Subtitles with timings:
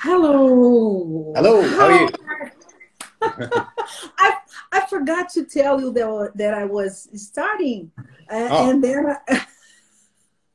[0.00, 1.32] Hello.
[1.36, 2.08] Hello, how are you?
[4.18, 4.34] I
[4.72, 7.90] I forgot to tell you that, that I was starting,
[8.30, 8.70] uh, Oh.
[8.70, 9.06] and then.
[9.28, 9.46] I,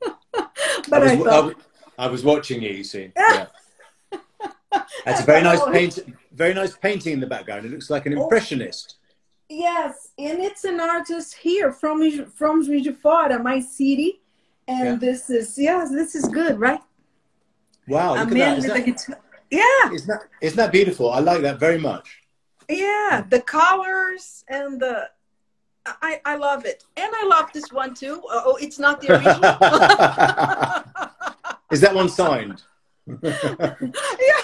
[0.88, 1.54] but I was, I, I, thought, was-
[1.96, 3.12] I was watching you, you see.
[3.18, 3.46] Yeah.
[5.04, 5.98] That's a very nice paint,
[6.32, 7.64] very nice painting in the background.
[7.64, 8.24] It looks like an Oh.
[8.24, 8.96] impressionist.
[9.48, 12.02] yes, and it's an artist here from
[12.38, 14.20] from Juiz de Fora, my city,
[14.66, 15.08] and Yeah.
[15.08, 16.80] this is yes, this is good, right?
[17.86, 19.18] Wow, A man with a guitar.
[19.50, 20.22] Yeah, isn't that.
[20.40, 21.10] Isn't that beautiful?
[21.10, 22.22] I like that very much.
[22.68, 25.08] yeah, the colors and the.
[26.02, 26.82] I, I love it.
[26.96, 28.20] And I love this one too.
[28.28, 29.54] Oh, it's not the original.
[31.70, 32.62] Is that one signed?
[33.22, 34.42] yeah.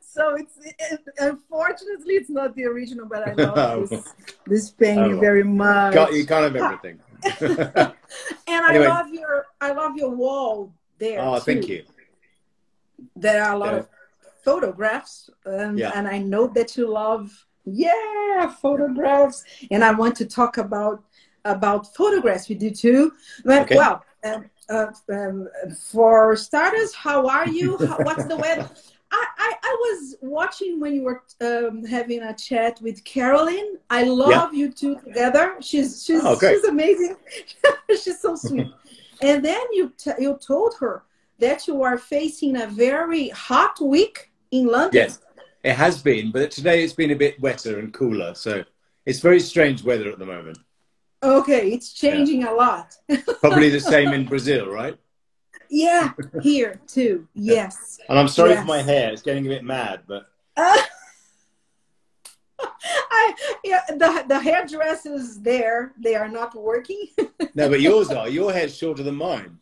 [0.00, 3.86] so it's it, unfortunately it's not the original, but I love oh.
[3.86, 4.14] this,
[4.46, 5.20] this painting Oh.
[5.20, 5.94] very much.
[5.94, 7.00] Got you kind of everything.
[8.46, 11.20] And I love your I love your wall there.
[11.20, 11.84] oh, thank you.
[13.16, 13.78] There are a lot Yeah.
[13.80, 13.88] of
[14.44, 15.92] photographs, and, Yeah.
[15.94, 21.02] and I know that you love yeah photographs, and I want to talk about
[21.44, 23.12] about photographs with you too.
[23.44, 23.76] But, Okay.
[23.76, 25.48] Well, um, uh, um,
[25.90, 27.78] for starters, how are you?
[27.88, 28.68] How, what's the weather?
[29.10, 33.78] I, I, I was watching when you were um, having a chat with Carolyn.
[33.88, 35.56] I love you two together.
[35.60, 37.16] She's she's Oh, she's amazing.
[37.90, 38.68] she's so sweet.
[39.22, 41.02] and then you t- you told her
[41.40, 44.90] that you are facing a very hot week in London.
[44.94, 45.20] Yes,
[45.64, 48.34] it has been, but today it's been a bit wetter and cooler.
[48.34, 48.64] So
[49.06, 50.58] it's very strange weather at the moment.
[51.22, 52.94] Okay, it's changing a lot.
[53.40, 54.96] Probably the same in Brazil, right?
[55.68, 57.28] yeah, here too.
[57.34, 57.98] Yes.
[58.08, 58.60] And I'm sorry Yes.
[58.62, 60.78] for my hair; it's getting a bit mad, but Uh,
[63.12, 67.06] I yeah the the hairdressers there they are not working.
[67.54, 68.28] no, but yours are.
[68.28, 69.58] Your hair's shorter than mine.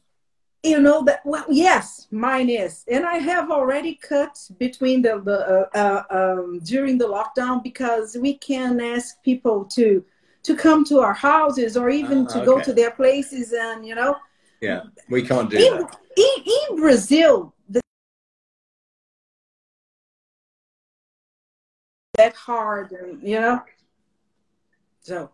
[0.63, 5.69] You know that well yes mine is and i have already cut between the, the
[5.75, 10.05] uh, uh, um, during the lockdown because we can ask people to
[10.43, 13.95] to come to our houses or even Ah, to go to their places and you
[13.95, 14.17] know
[14.61, 15.97] Yeah, we can't do in, that.
[16.17, 17.81] in, in brazil the,
[22.15, 23.63] that hard and you know
[25.01, 25.31] so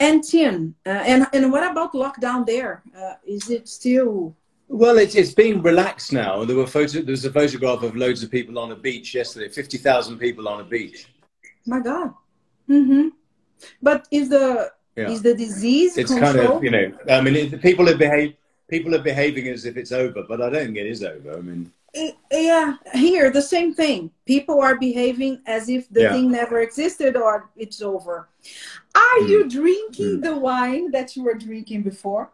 [0.00, 2.82] and Tim, uh, and and what about lockdown there?
[2.96, 4.34] Uh, is it still
[4.68, 6.44] Well, it's it's being relaxed now.
[6.44, 7.00] There were photo.
[7.02, 9.48] There was a photograph of loads of people on a beach yesterday.
[9.48, 11.06] Fifty thousand people on a beach.
[11.66, 12.12] My God.
[12.68, 13.08] Mm-hmm.
[13.82, 15.10] But is the Yeah.
[15.10, 16.36] is the disease It's controlled?
[16.36, 16.86] kind of you know.
[17.08, 18.34] I mean, it, people are behave.
[18.68, 21.36] People are behaving as if it's over, but I don't think it is over.
[21.38, 24.10] I mean, I- yeah, here the same thing.
[24.24, 26.12] People are behaving as if the Yeah.
[26.12, 28.16] thing never existed or it's over.
[28.94, 29.28] Are Mm.
[29.28, 32.30] you drinking the wine that you were drinking before?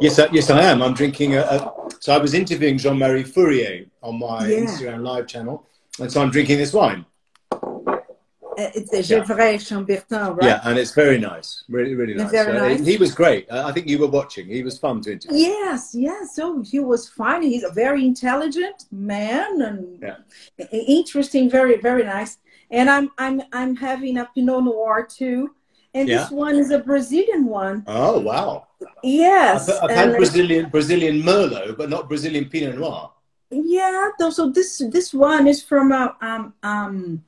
[0.00, 0.82] Yes, I, yes, I am.
[0.82, 1.72] I'm drinking a, a.
[2.00, 4.60] So I was interviewing Jean-Marie Fourrier on my Yeah.
[4.60, 5.66] Instagram live channel,
[6.00, 7.04] and so I'm drinking this wine.
[7.52, 10.46] Uh, It's a Gevrey Chambertin, right?
[10.46, 11.64] Yeah, and it's very nice.
[11.68, 12.30] Really, really nice.
[12.30, 12.86] Very uh, So, nice.
[12.86, 13.46] He was great.
[13.50, 14.46] I I think you were watching.
[14.46, 15.38] He was fun to interview.
[15.38, 16.34] Yes, yes.
[16.36, 17.42] So he was fine.
[17.42, 20.16] He's a very intelligent man and Yeah.
[21.00, 22.32] interesting, very, very nice.
[22.70, 25.40] And I'm I'm I'm having a Pinot Noir too.
[25.94, 27.84] And this one is a Brazilian one.
[27.86, 28.66] Oh wow!
[29.02, 29.68] Yes.
[29.68, 33.12] I've, I've had Brazilian Brazilian Merlot, but not Brazilian Pinot Noir.
[33.50, 37.22] yeah, though, so this this one is from a um um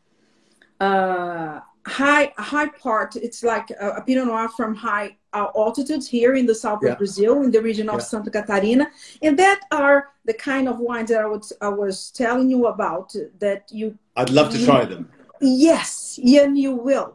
[0.81, 3.15] uh high high part.
[3.17, 6.93] It's like a, a Pinot Noir from high uh, altitudes here in the south Yeah.
[6.93, 8.09] of Brazil, in the region of Yeah.
[8.11, 8.89] Santa Catarina,
[9.23, 13.15] and that are the kind of wines that I was I was telling you about.
[13.39, 15.09] That you I'd love to try them.
[15.41, 17.15] yes, and you will.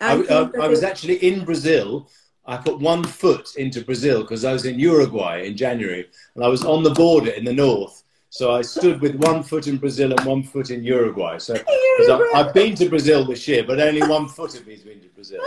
[0.00, 2.10] I, think I, I was actually in Brazil.
[2.46, 6.48] I put one foot into Brazil because I was in Uruguay in January, and I
[6.48, 8.04] was on the border in the north.
[8.30, 11.38] So I stood with one foot in Brazil and one foot in Uruguay.
[11.38, 14.82] So 'cause I, I've been to Brazil this year, but only one foot of me's
[14.82, 15.40] been to Brazil.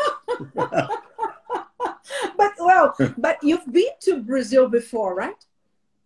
[2.37, 5.35] but well, but you've been to Brazil before, right?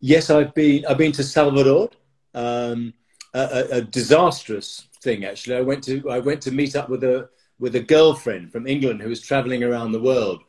[0.01, 0.85] Yes, I've been.
[0.85, 1.89] I've been to Salvador.
[2.33, 2.93] Um,
[3.33, 5.55] a, a, a disastrous thing, actually.
[5.55, 6.09] I went to.
[6.09, 9.63] I went to meet up with a with a girlfriend from England who was traveling
[9.63, 10.43] around the world.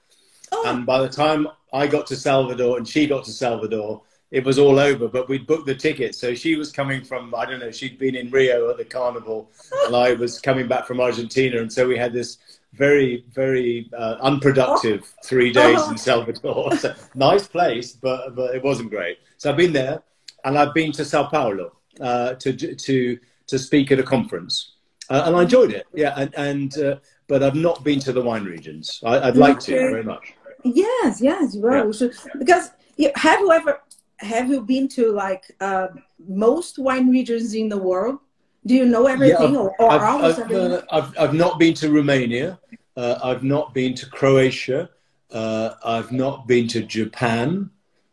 [0.53, 4.45] Oh, And by the time I got to Salvador and she got to Salvador, it
[4.45, 5.07] was all over.
[5.09, 7.35] But we'd booked the ticket, so she was coming from.
[7.35, 7.71] I don't know.
[7.71, 9.51] She'd been in Rio at the carnival,
[9.87, 12.39] and I was coming back from Argentina, and so we had this
[12.73, 16.71] very, very uh, unproductive three days in Salvador.
[16.79, 19.19] So, nice place, but but it wasn't great.
[19.39, 20.03] So I've been there,
[20.45, 24.74] and I've been to Sao Paulo uh, to to to speak at a conference,
[25.11, 25.87] uh, and I enjoyed it.
[25.95, 26.97] Yeah, and and uh,
[27.29, 29.01] but I've not been to the wine regions.
[29.05, 30.35] I, I'd like to very much.
[30.65, 31.57] yes, yes.
[31.57, 32.09] Well, Yeah.
[32.39, 33.81] because you, have you ever
[34.19, 35.89] have you been to like uh,
[36.27, 38.19] most wine regions in the world?
[38.67, 40.87] Do you know everything Yeah, or, or I've, almost I've, everything?
[40.91, 42.59] I've, I've not been to Romania.
[42.97, 44.89] Uh, I've not been to Croatia.
[45.31, 47.71] Uh, I've not been to Japan.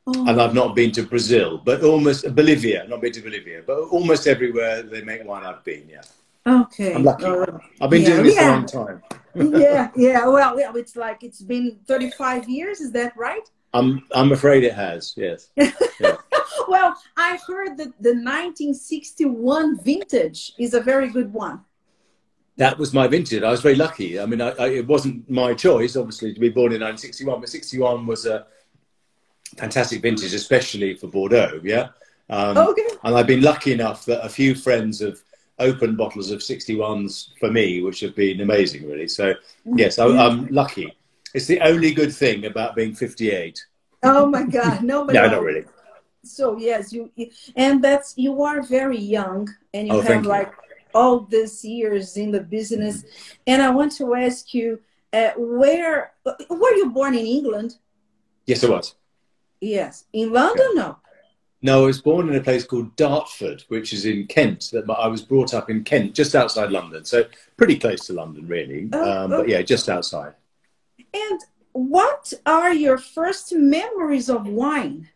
[0.07, 0.27] Oh.
[0.27, 2.85] And I've not been to Brazil, but almost Bolivia.
[2.87, 5.87] Not been to Bolivia, but almost everywhere they make wine, I've been.
[5.87, 6.01] Yeah,
[6.45, 6.95] Okay.
[6.95, 7.25] I'm lucky.
[7.25, 7.45] Uh,
[7.79, 8.49] I've been Yeah, doing this yeah.
[8.49, 9.01] a long time.
[9.35, 10.27] yeah, yeah.
[10.27, 12.81] Well, yeah, it's like it's been 35 years.
[12.81, 13.47] Is that right?
[13.73, 15.13] I'm I'm afraid it has.
[15.17, 15.49] Yes.
[16.67, 21.61] Well, I heard that the 1961 vintage is a very good one.
[22.57, 23.43] That was my vintage.
[23.43, 24.19] I was very lucky.
[24.19, 27.49] I mean, I, I, it wasn't my choice, obviously, to be born in 1961, but
[27.49, 28.45] 61 was a
[29.57, 31.59] fantastic vintage, especially for Bordeaux.
[31.63, 31.89] Yeah.
[32.29, 32.87] Um, Okay.
[33.03, 35.19] And I've been lucky enough that a few friends have
[35.61, 39.07] opened bottles of 61s for me, which have been amazing, really.
[39.07, 39.33] So,
[39.65, 40.97] yes, I, I'm lucky.
[41.33, 43.63] It's the only good thing about being 58.
[44.03, 45.17] Oh my God, nobody.
[45.19, 45.65] No, not really.
[46.23, 47.09] So yes, you
[47.55, 50.29] and that's you are very young and you Oh, have thank you.
[50.29, 50.51] like
[50.93, 53.03] all these years in the business.
[53.47, 54.79] And I want to ask you,
[55.13, 56.11] uh, where
[56.49, 57.77] were you born in England?
[58.45, 58.95] Yes, I was.
[59.61, 60.69] Yes, in London.
[60.75, 60.97] No.
[61.63, 64.69] No, I was born in a place called Dartford, which is in Kent.
[64.71, 67.25] That I was brought up in Kent, just outside London, so
[67.55, 68.89] pretty close to London, really.
[68.93, 70.33] Oh, um, but yeah, just outside.
[71.13, 71.41] And
[71.73, 75.09] what are your first memories of wine?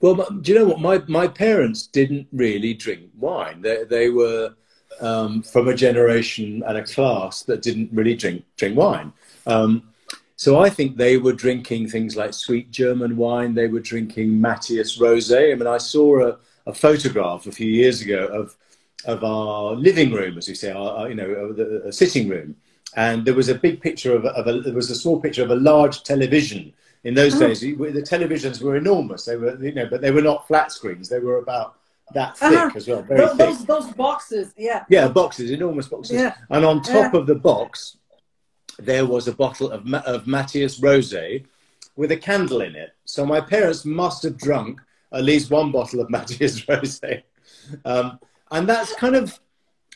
[0.00, 0.80] Well, do you know what?
[0.80, 3.62] My my parents didn't really drink wine.
[3.62, 4.54] They they were
[5.00, 9.12] um, from a generation and a class that didn't really drink drink wine.
[9.46, 9.90] Um,
[10.36, 13.54] so I think they were drinking things like sweet German wine.
[13.54, 15.52] They were drinking Mateus Rosé.
[15.52, 16.36] I mean, I saw a,
[16.66, 18.56] a photograph a few years ago of
[19.04, 22.28] of our living room, as we say, our, our, you know, uh, the, a sitting
[22.28, 22.56] room,
[22.96, 25.44] and there was a big picture of, a, of a there was a small picture
[25.44, 26.72] of a large television.
[27.04, 27.46] In those Oh.
[27.46, 29.24] days, the televisions were enormous.
[29.26, 31.08] They were, you know, but they were not flat screens.
[31.08, 31.76] They were about
[32.14, 32.70] that thick Uh-huh.
[32.74, 33.38] as well, very Those, thick.
[33.38, 34.84] those those boxes, yeah.
[34.88, 36.16] Yeah, boxes, enormous boxes.
[36.16, 36.34] Yeah.
[36.50, 37.98] And on top of the box,
[38.78, 41.44] there was a bottle of, of Mateus Rosé
[41.96, 42.94] with a candle in it.
[43.04, 44.80] So my parents must have drunk
[45.12, 47.22] at least one bottle of Mateus Rosé.
[47.84, 48.18] Um,
[48.50, 49.38] and that's kind of,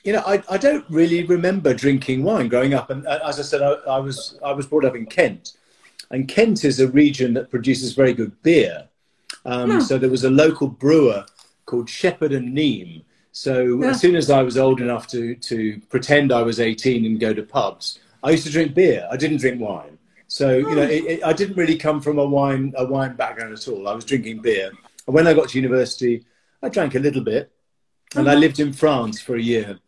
[0.03, 2.91] you know, I, I don't really remember drinking wine growing up.
[2.91, 5.53] And uh, as I said, I, I, was, I was brought up in Kent.
[6.11, 8.89] And Kent is a region that produces very good beer.
[9.45, 9.81] Um, Hmm.
[9.81, 11.25] So there was a local brewer
[11.67, 13.03] called Shepherd and Neame.
[13.33, 13.91] So Yeah.
[13.91, 17.33] as soon as I was old enough to, to pretend I was 18 and go
[17.33, 19.07] to pubs, I used to drink beer.
[19.11, 19.99] I didn't drink wine.
[20.29, 23.53] So you know, it, it, I didn't really come from a wine a wine background
[23.53, 23.89] at all.
[23.89, 24.71] I was drinking beer.
[25.07, 26.25] And when I got to university,
[26.63, 27.51] I drank a little bit,
[28.15, 28.41] and I Uh-huh.
[28.41, 29.79] lived in France for a year.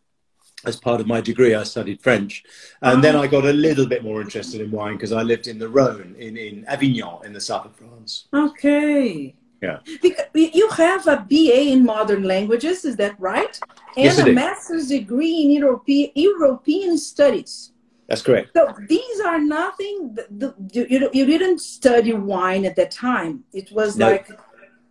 [0.65, 2.41] As part of my degree, I studied French,
[2.81, 5.59] and then I got a little bit more interested in wine because I lived in
[5.59, 8.27] the Rhone in, in Avignon in the south of France.
[8.33, 9.35] Okay.
[9.61, 9.79] Yeah.
[10.01, 13.59] Because you have a BA in modern languages, is that right?
[13.97, 17.72] And Yes, I a master's degree in European European studies.
[18.07, 18.51] That's correct.
[18.55, 20.15] So these are nothing.
[20.15, 23.43] The, the, you, you you didn't study wine at that time.
[23.53, 24.09] It was No.
[24.11, 24.29] like.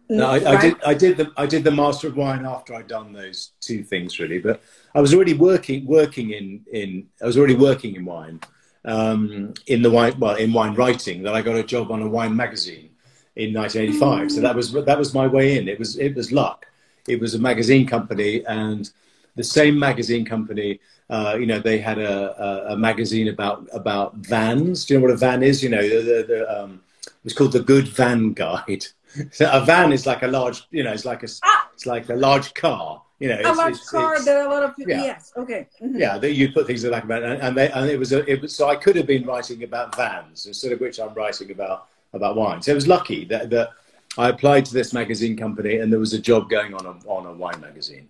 [0.09, 0.83] No, I, I did.
[0.85, 4.19] I did the I did the Master of Wine after I'd done those two things
[4.19, 4.39] really.
[4.41, 4.61] But
[4.95, 8.41] I was already working working in in I was already working in wine
[8.85, 11.23] um, in the wine well in wine writing.
[11.23, 12.91] That I got a job on a wine magazine
[13.37, 14.33] in 1985.
[14.33, 15.69] So that was that was my way in.
[15.69, 16.67] It was it was luck.
[17.09, 18.91] It was a magazine company, and
[19.37, 20.81] the same magazine company.
[21.11, 24.85] Uh, you know, they had a, a, a magazine about about vans.
[24.85, 25.63] Do you know what a van is?
[25.63, 28.87] You know, the, the, the, um, it was called the Good Van Guide.
[29.31, 31.69] So a van is like a large, you know, it's like a, Ah!
[31.75, 33.03] it's like a large car.
[33.21, 34.13] You know, a it's, large it's- car.
[34.13, 35.03] it's- there a lot of yeah.
[35.05, 35.33] yes.
[35.37, 35.69] Okay.
[35.83, 35.99] Mhm.
[36.01, 37.99] yeah, that you put things like the back of it, and, and, they, and it
[37.99, 40.99] was a, it was so I could have been writing about vans instead of which
[40.99, 42.63] I'm writing about about wine.
[42.63, 43.69] So it was lucky that that
[44.17, 47.27] I applied to this magazine company, and there was a job going on a, on
[47.27, 48.09] a wine magazine.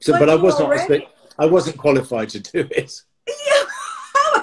[0.00, 3.02] So, But but I was not already- I wasn't qualified to do it.
[3.26, 3.64] Yeah.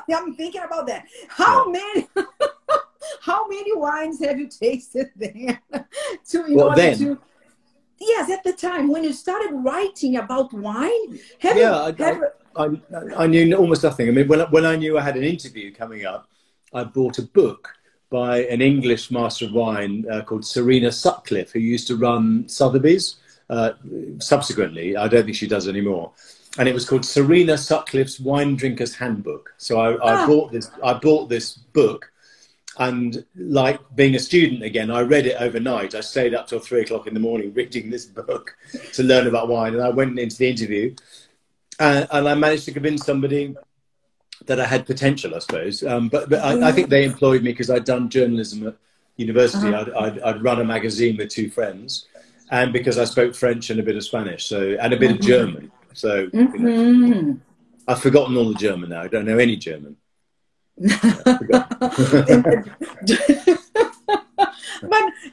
[0.18, 1.06] I'm thinking about that.
[1.28, 2.08] How many?
[3.22, 5.60] how many wines have you tasted then?
[6.30, 6.98] to in Well, order then?
[7.00, 7.20] to.
[8.00, 11.96] Yes, at the time when you started writing about wine, have Yeah, you?
[12.00, 12.24] I- have,
[12.58, 14.08] I, I knew almost nothing.
[14.08, 16.30] I mean, when, when I knew I had an interview coming up,
[16.74, 17.74] I bought a book
[18.10, 23.16] by an English master of wine uh, called Serena Sutcliffe, who used to run Sotheby's.
[23.50, 23.74] Uh,
[24.20, 26.12] subsequently, I don't think she does anymore.
[26.58, 29.54] And it was called Serena Sutcliffe's Wine Drinker's Handbook.
[29.58, 30.28] So I, I Ah.
[30.28, 30.72] bought this.
[30.84, 32.12] I bought this book,
[32.80, 35.94] and like being a student again, I read it overnight.
[35.96, 38.56] I stayed up till three o'clock in the morning reading this book
[38.94, 39.74] to learn about wine.
[39.76, 40.96] And I went into the interview,
[41.80, 43.56] and, and I managed to convince somebody
[44.46, 45.84] that I had potential, I suppose.
[45.84, 48.76] Um, but but I, I think they employed me because I'd done journalism at,
[49.18, 49.92] university, uh-huh.
[49.96, 52.08] I'd, I'd, I'd, run a magazine with two friends,
[52.52, 55.20] and because I spoke French and a bit of Spanish, so and a bit mm-hmm.
[55.20, 55.72] of German.
[55.94, 56.56] So mm-hmm.
[56.56, 57.32] you know, mm-hmm.
[57.88, 59.02] I've forgotten all the German now.
[59.02, 59.96] I don't know any German.
[60.78, 60.92] but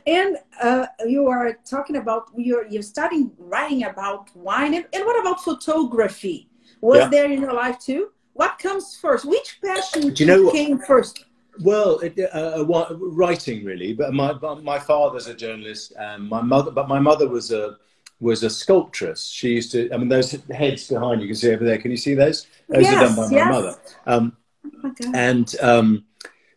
[0.07, 5.21] and uh, you are talking about you're you're starting writing about wine and, and what
[5.21, 6.49] about photography
[6.81, 7.09] was yeah.
[7.09, 11.25] there in your life too what comes first which passion you know came what, first
[11.61, 14.33] well it, uh, uh writing really but my
[14.63, 17.77] my father's a journalist and my mother but my mother was a
[18.21, 21.65] was a sculptress she used to i mean those heads behind you can see over
[21.65, 23.51] there can you see those those yes, are done by my yes.
[23.51, 24.37] mother um,
[24.85, 26.05] oh and um,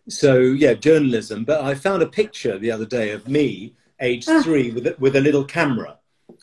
[0.07, 1.43] so yeah, journalism.
[1.43, 4.41] But I found a picture the other day of me, age ah.
[4.43, 5.97] three, with a, with a little camera.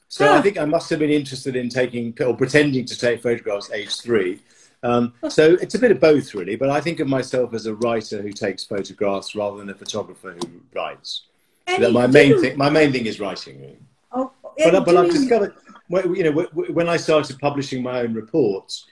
[0.09, 0.43] So I ah.
[0.43, 4.41] think I must have been interested in taking or pretending to take photographs age three.
[4.83, 6.57] Um, so it's a bit of both, really.
[6.57, 10.33] But I think of myself as a writer who takes photographs rather than a photographer
[10.33, 11.25] who writes.
[11.69, 13.61] my main thing, my main thing is writing.
[13.61, 13.79] Really.
[14.13, 15.55] Oh, but, but I've discovered,
[15.89, 18.87] you know, when I started publishing my own reports,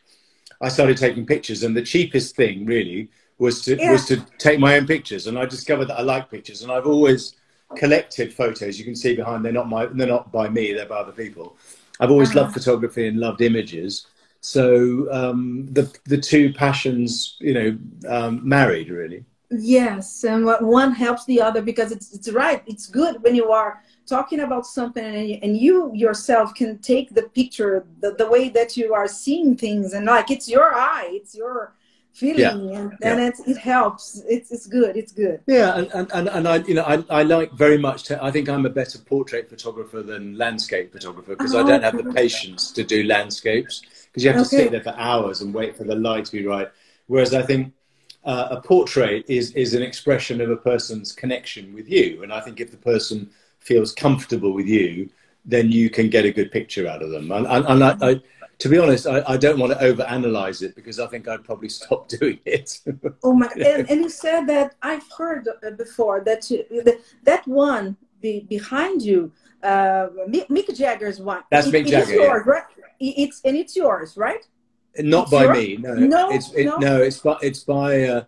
[0.60, 3.90] I started taking pictures, and the cheapest thing really was to yeah.
[3.90, 6.86] was to take my own pictures, and I discovered that I like pictures, and I've
[6.86, 7.34] always
[7.76, 8.78] collected photos.
[8.78, 11.56] You can see behind; they're not my, they're not by me; they're by other people.
[11.98, 12.42] I've always uh-huh.
[12.42, 14.06] loved photography and loved images.
[14.40, 17.78] So um, the the two passions, you know,
[18.08, 19.24] um, married really.
[19.50, 22.62] Yes, and one helps the other because it's it's right.
[22.66, 27.24] It's good when you are talking about something and, and you yourself can take the
[27.24, 31.34] picture the, the way that you are seeing things and like it's your eye, it's
[31.34, 31.74] your
[32.12, 32.78] feeling yeah.
[32.78, 33.12] and, yeah.
[33.12, 36.82] and it helps it's, it's good it's good yeah and, and, and i you know
[36.82, 40.92] I, I like very much to, i think i'm a better portrait photographer than landscape
[40.92, 44.46] photographer because oh, i don't have the patience to do landscapes because you have to
[44.46, 44.64] okay.
[44.64, 46.68] sit there for hours and wait for the light to be right
[47.06, 47.72] whereas i think
[48.24, 52.40] uh, a portrait is is an expression of a person's connection with you and i
[52.40, 55.08] think if the person feels comfortable with you
[55.44, 58.20] then you can get a good picture out of them and, and, I, I
[58.60, 61.70] to be honest, I, I, don't want to overanalyze it because I think I'd probably
[61.70, 62.80] stop doing it.
[63.24, 63.48] oh my!
[63.56, 66.64] And, and, you said that I've heard before that you,
[67.24, 71.42] that one be, behind you, uh, Mick Jagger's one.
[71.50, 72.12] That's it, Mick Jagger.
[72.12, 72.52] Yours, yeah.
[72.52, 72.64] right?
[73.00, 74.46] It's and it's yours, right?
[74.98, 75.56] Not it's by yours?
[75.56, 75.76] me.
[75.76, 76.76] No, no, it's it, no.
[76.76, 77.02] no.
[77.02, 78.04] It's by it's by.
[78.04, 78.24] Uh,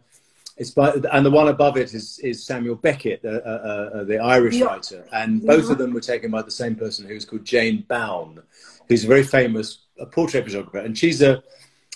[0.58, 4.18] it's by, and the one above it is, is Samuel Beckett, uh, uh, uh, the
[4.18, 4.66] Irish yeah.
[4.66, 8.40] writer, and both of them were taken by the same person who's called Jane Bown,
[8.86, 11.42] who's a very famous a portrait photographer, and she's a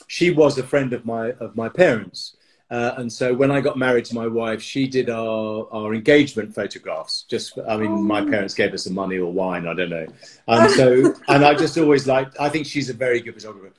[0.07, 2.36] she was a friend of my of my parents.
[2.69, 6.55] Uh, and so when I got married to my wife, she did our, our engagement
[6.55, 7.23] photographs.
[7.29, 8.03] Just, I mean, oh.
[8.03, 10.07] my parents gave us some money or wine, I don't know.
[10.49, 13.73] And so, and I just always liked, I think she's a very good photographer.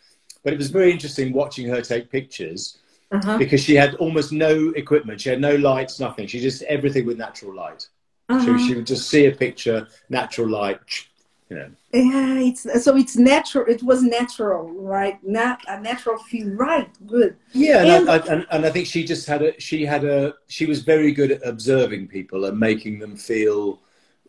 [0.43, 2.77] But it was very interesting watching her take pictures
[3.11, 3.37] uh-huh.
[3.37, 5.19] because she had almost no equipment.
[5.19, 6.27] She had no lights, nothing.
[6.27, 7.87] She just, everything with natural light.
[8.29, 8.45] Uh-huh.
[8.45, 10.79] So she would just see a picture, natural light,
[11.49, 11.67] yeah.
[11.93, 15.17] Yeah it's so it's natural it was natural right?
[15.23, 17.37] Not a natural feel right good.
[17.53, 20.33] Yeah and, and, I, and, and, I think she just had a she had a
[20.47, 23.79] she was very good at observing people and making them feel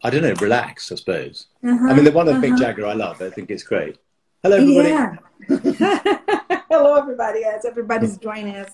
[0.05, 1.47] i don't know relaxed i suppose.
[1.65, 2.45] Uh-huh, i mean the one of uh-huh.
[2.45, 3.99] Mick Jagger i love i think it's great.
[4.45, 4.91] Hello everybody.
[4.91, 5.17] Yeah.
[6.71, 7.41] hello everybody.
[7.41, 8.71] Yes everybody's joining us.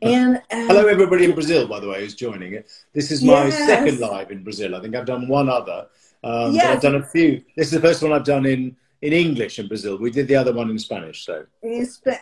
[0.00, 2.70] And um, hello everybody in brazil by the way who's joining it.
[2.94, 3.66] This is my yes.
[3.66, 4.74] second live in brazil.
[4.74, 5.88] I think i've done one other
[6.24, 6.66] um, yes.
[6.66, 7.42] I've done a few.
[7.56, 9.98] This is the first one I've done in in English in Brazil.
[9.98, 11.26] We did the other one in Spanish.
[11.26, 11.44] So.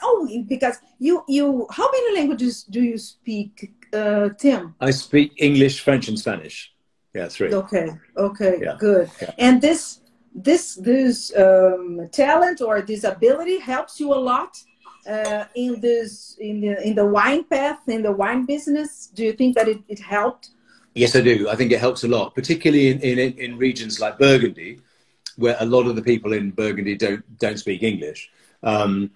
[0.03, 3.53] Oh, because you you how many languages do you speak,
[3.93, 4.75] uh, Tim?
[4.81, 6.73] I speak English, French, and Spanish.
[7.15, 7.55] Yeah, three.
[7.55, 7.89] Okay.
[8.17, 8.59] Okay.
[8.61, 8.77] Yeah.
[8.79, 9.11] Good.
[9.21, 9.31] Yeah.
[9.39, 10.01] And this
[10.35, 14.57] this this um, talent or this ability helps you a lot
[15.07, 19.11] uh, in this in the in the wine path in the wine business.
[19.15, 20.51] Do you think that it, it helped?
[20.95, 21.49] Yes, I do.
[21.49, 24.81] I think it helps a lot, particularly in, in, in regions like Burgundy,
[25.37, 28.31] where a lot of the people in Burgundy don't don't speak English.
[28.63, 29.11] Um,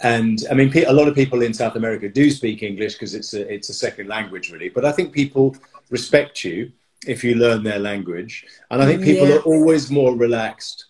[0.00, 3.34] and I mean, a lot of people in South America do speak English because it's
[3.34, 4.70] a it's a second language, really.
[4.70, 5.56] But I think people
[5.90, 6.72] respect you
[7.06, 9.38] if you learn their language, and I think people yes.
[9.38, 10.86] are always more relaxed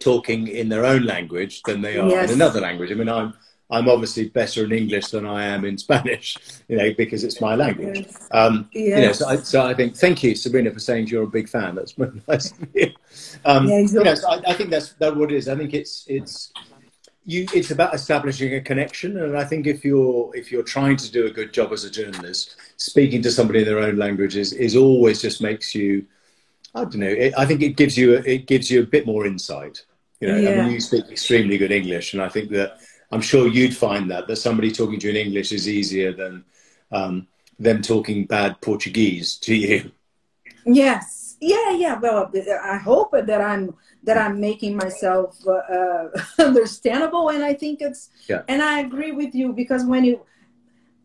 [0.00, 2.30] talking in their own language than they are yes.
[2.30, 2.90] in another language.
[2.90, 3.32] I mean, I'm
[3.68, 6.36] I'm obviously better in English than I am in Spanish,
[6.68, 8.06] you know, because it's my language.
[8.06, 8.28] Yes.
[8.30, 9.00] Um, yes.
[9.00, 11.48] You know, so I, so I, think thank you, Sabrina, for saying you're a big
[11.48, 11.74] fan.
[11.74, 12.92] That's very nice of you.
[13.44, 13.98] Um, yeah, exactly.
[13.98, 15.48] you know, so I, I, think that's that what it is.
[15.48, 16.52] I think it's it's
[17.24, 17.46] you.
[17.52, 21.26] It's about establishing a connection, and I think if you're if you're trying to do
[21.26, 24.76] a good job as a journalist, speaking to somebody in their own language is, is
[24.76, 26.06] always just makes you.
[26.72, 27.06] I don't know.
[27.06, 29.84] It, I think it gives you a, it gives you a bit more insight.
[30.20, 30.50] You know, yeah.
[30.50, 32.78] I mean, you speak extremely good English, and I think that
[33.12, 36.44] I'm sure you'd find that that somebody talking to you in English is easier than
[36.92, 37.26] um,
[37.58, 39.90] them talking bad Portuguese to you.
[40.64, 41.36] Yes.
[41.40, 41.98] Yeah, yeah.
[41.98, 42.30] Well,
[42.64, 46.08] I hope that I'm that I'm making myself uh, uh,
[46.38, 48.10] understandable, and I think it's.
[48.28, 48.42] Yeah.
[48.48, 50.22] And I agree with you because when you,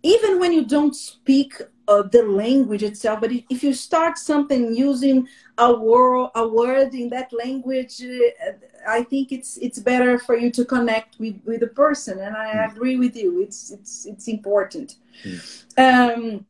[0.04, 5.28] even when you don't speak uh, the language itself, but if you start something using
[5.58, 8.52] a word, a word in that language, uh,
[8.88, 12.54] I think it's it's better for you to connect with with a person, and I
[12.54, 12.72] mm.
[12.72, 13.42] agree with you.
[13.42, 14.96] It's it's it's important.
[15.24, 15.38] Mm.
[15.78, 16.46] Um,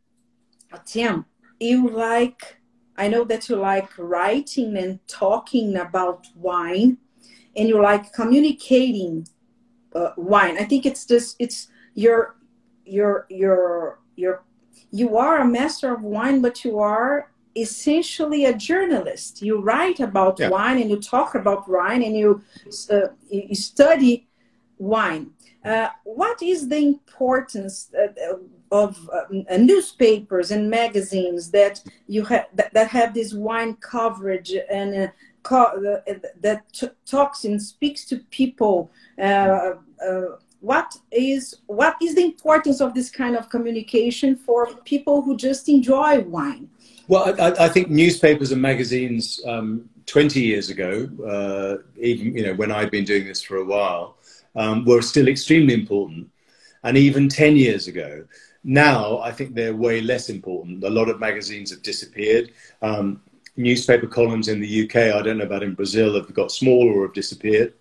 [0.85, 1.25] Tim,
[1.59, 2.57] you like
[2.97, 6.97] I know that you like writing and talking about wine,
[7.55, 9.27] and you like communicating
[9.95, 10.57] uh, wine.
[10.57, 12.35] I think it's just it's your
[12.85, 14.43] your your your
[14.91, 19.41] you are a master of wine, but you are essentially a journalist.
[19.41, 20.49] You write about yeah.
[20.49, 22.41] wine and you talk about wine and you
[22.89, 24.27] uh, you study
[24.77, 25.31] wine.
[25.63, 28.33] Uh, what is the importance uh,
[28.71, 34.95] of uh, newspapers and magazines that you have that, that, have this wine coverage and
[34.95, 35.07] uh,
[35.43, 38.89] co- uh, that t- talks and speaks to people
[39.19, 40.21] uh, uh,
[40.61, 45.67] what is what is the importance of this kind of communication for people who just
[45.67, 46.69] enjoy wine
[47.11, 50.91] well i, I think newspapers and magazines um, 20 years ago
[51.35, 54.17] uh, even you know when i'd been doing this for a while
[54.55, 56.29] um, were still extremely important
[56.83, 58.25] and even 10 years ago
[58.63, 60.83] now, I think they're way less important.
[60.83, 62.51] A lot of magazines have disappeared.
[62.81, 63.21] Um,
[63.57, 67.07] newspaper columns in the UK, I don't know about in Brazil, have got smaller or
[67.07, 67.73] have disappeared.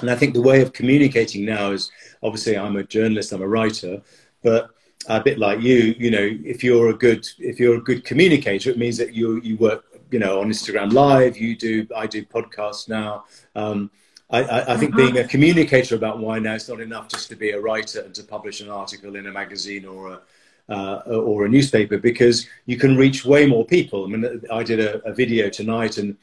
[0.00, 1.90] And I think the way of communicating now is
[2.22, 4.02] obviously I'm a journalist, I'm a writer,
[4.42, 4.73] but
[5.08, 8.70] a bit like you, you know, if you're a good if you're a good communicator,
[8.70, 11.36] it means that you you work, you know, on Instagram Live.
[11.36, 13.24] You do I do podcasts now.
[13.54, 13.90] Um,
[14.30, 15.12] I, I, I think uh-huh.
[15.12, 18.14] being a communicator about wine now is not enough just to be a writer and
[18.14, 20.20] to publish an article in a magazine or a
[20.68, 24.04] uh, or a newspaper because you can reach way more people.
[24.04, 26.16] I mean, I did a, a video tonight and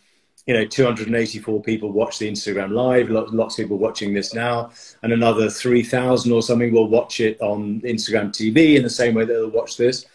[0.47, 3.09] you know 284 people watch the Instagram live.
[3.09, 4.71] Lots lots of people watching this now,
[5.03, 9.25] and another 3,000 or something will watch it on Instagram TV in the same way
[9.25, 10.05] that they'll watch this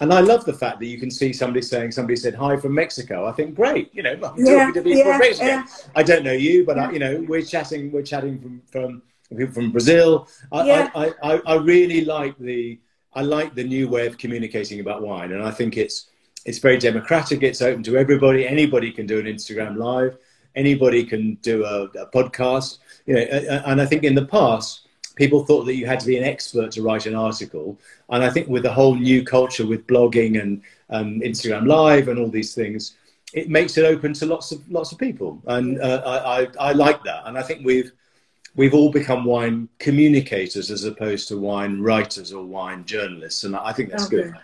[0.00, 2.74] and I love the fact that you can see somebody saying somebody said hi from
[2.74, 3.26] Mexico.
[3.26, 5.46] I think great, you know, I'm yeah, to people yeah, from Mexico.
[5.46, 5.66] Yeah.
[5.94, 9.02] I don't know you, but I, you know, we're chatting, we're chatting from from
[9.36, 10.28] people from Brazil.
[10.52, 12.78] I, I, I, I really like the
[13.14, 16.10] I like the new way of communicating about wine, and I think it's
[16.46, 17.42] it's very democratic.
[17.42, 18.46] It's open to everybody.
[18.46, 20.16] Anybody can do an Instagram live.
[20.54, 22.78] Anybody can do a, a podcast.
[23.04, 23.20] You know,
[23.66, 26.70] and I think in the past people thought that you had to be an expert
[26.70, 27.78] to write an article.
[28.10, 32.18] And I think with the whole new culture with blogging and um, Instagram Live and
[32.18, 32.94] all these things,
[33.32, 36.72] it makes it open to lots of lots of people, and uh, I, I, I
[36.72, 37.26] like that.
[37.26, 37.90] And I think we've
[38.54, 43.72] we've all become wine communicators as opposed to wine writers or wine journalists, and I
[43.72, 44.16] think that's okay.
[44.16, 44.34] good.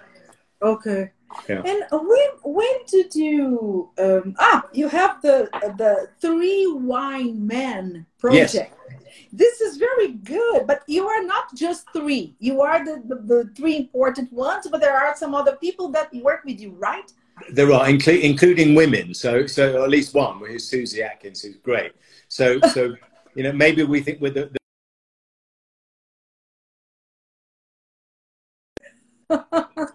[0.62, 1.10] Okay.
[1.48, 1.62] Yeah.
[1.64, 8.54] And when when did you um, ah you have the the three wine men project?
[8.54, 8.68] Yes.
[9.32, 12.34] This is very good but you are not just three.
[12.38, 16.12] You are the, the, the, three important ones but there are some other people that
[16.14, 17.10] work with you right?
[17.50, 19.14] There are inclu- including women.
[19.14, 21.92] So so at least one who's susy atkins who's great.
[22.28, 22.94] So so
[23.34, 24.58] you know maybe we think with the, the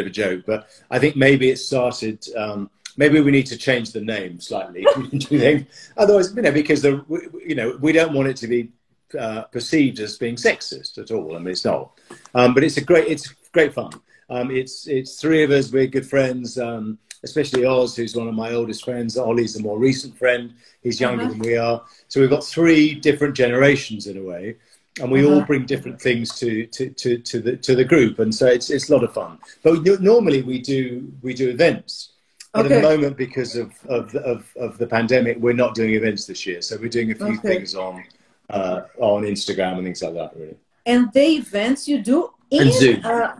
[0.00, 3.92] of a joke but i think maybe it started um, maybe we need to change
[3.92, 4.84] the name slightly.
[5.10, 5.68] do you think?
[5.96, 7.04] Otherwise, you know, because the
[7.46, 8.70] you know we don't want it to be
[9.18, 11.34] uh, perceived as being sexist at all.
[11.34, 11.98] I mean, it's not.
[12.34, 13.92] Um, but it's a great it's great fun.
[14.28, 15.72] Um, it's it's three of us.
[15.72, 16.58] We're good friends.
[16.58, 19.18] Um, especially Oz, who's one of my oldest friends.
[19.18, 20.54] Olly's a more recent friend.
[20.82, 21.32] He's younger uh-huh.
[21.32, 21.82] than we are.
[22.08, 24.56] So we've got three different generations in a way.
[25.00, 25.36] And we uh-huh.
[25.36, 28.18] all bring different things to, to, to, to, the, to the group.
[28.18, 29.38] And so it's, it's a lot of fun.
[29.62, 32.12] But normally we do, we do events.
[32.52, 32.74] But okay.
[32.74, 36.44] at the moment, because of, of, of, of, the pandemic, we're not doing events this
[36.46, 36.60] year.
[36.62, 37.48] So we're doing a few okay.
[37.56, 38.04] things on
[38.50, 40.56] uh, on Instagram and things like that, really.
[40.84, 43.00] And the events you do in and Zoom.
[43.04, 43.32] Uh,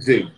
[0.00, 0.30] Zoom.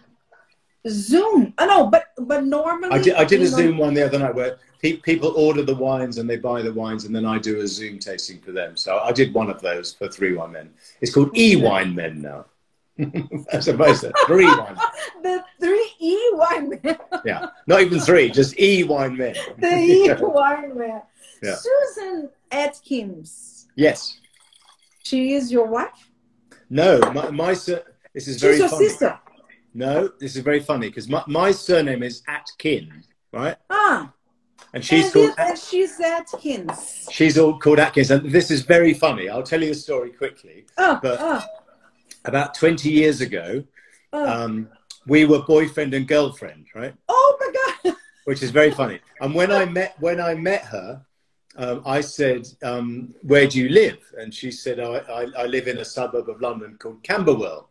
[0.88, 1.54] Zoom.
[1.58, 4.34] I know, but but normally I did, I did a Zoom one the other night
[4.34, 7.60] where pe- people order the wines and they buy the wines and then I do
[7.60, 8.76] a Zoom tasting for them.
[8.76, 10.70] So I did one of those for three wine men.
[11.00, 12.46] It's called E Wine Men now.
[13.52, 14.76] I suppose that three wine.
[15.22, 16.98] the three E wine men.
[17.24, 19.34] yeah, not even three, just E wine men.
[19.58, 21.02] the E wine men.
[21.42, 21.56] Yeah.
[21.56, 23.66] Susan Atkins.
[23.74, 24.18] Yes.
[25.02, 26.10] She is your wife.
[26.70, 27.82] No, my, my this is
[28.14, 28.58] She's very.
[28.58, 28.88] your funny.
[28.88, 29.18] sister.
[29.74, 33.56] No, this is very funny because my, my surname is Atkin, right?
[33.68, 34.12] Ah.
[34.72, 35.58] And she's and called.
[35.58, 37.08] She's Atkins.
[37.10, 39.28] She's all called Atkins, and this is very funny.
[39.28, 40.66] I'll tell you a story quickly.
[40.78, 41.42] Oh, but oh
[42.24, 43.64] about 20 years ago,
[44.12, 44.26] oh.
[44.26, 44.68] um,
[45.06, 46.94] we were boyfriend and girlfriend, right?
[47.08, 47.96] Oh my god!
[48.24, 49.00] Which is very funny.
[49.20, 51.04] And when I met when I met her,
[51.56, 55.68] um, I said, um, "Where do you live?" And she said, I, I, I, live
[55.68, 57.68] in a suburb of London called Camberwell."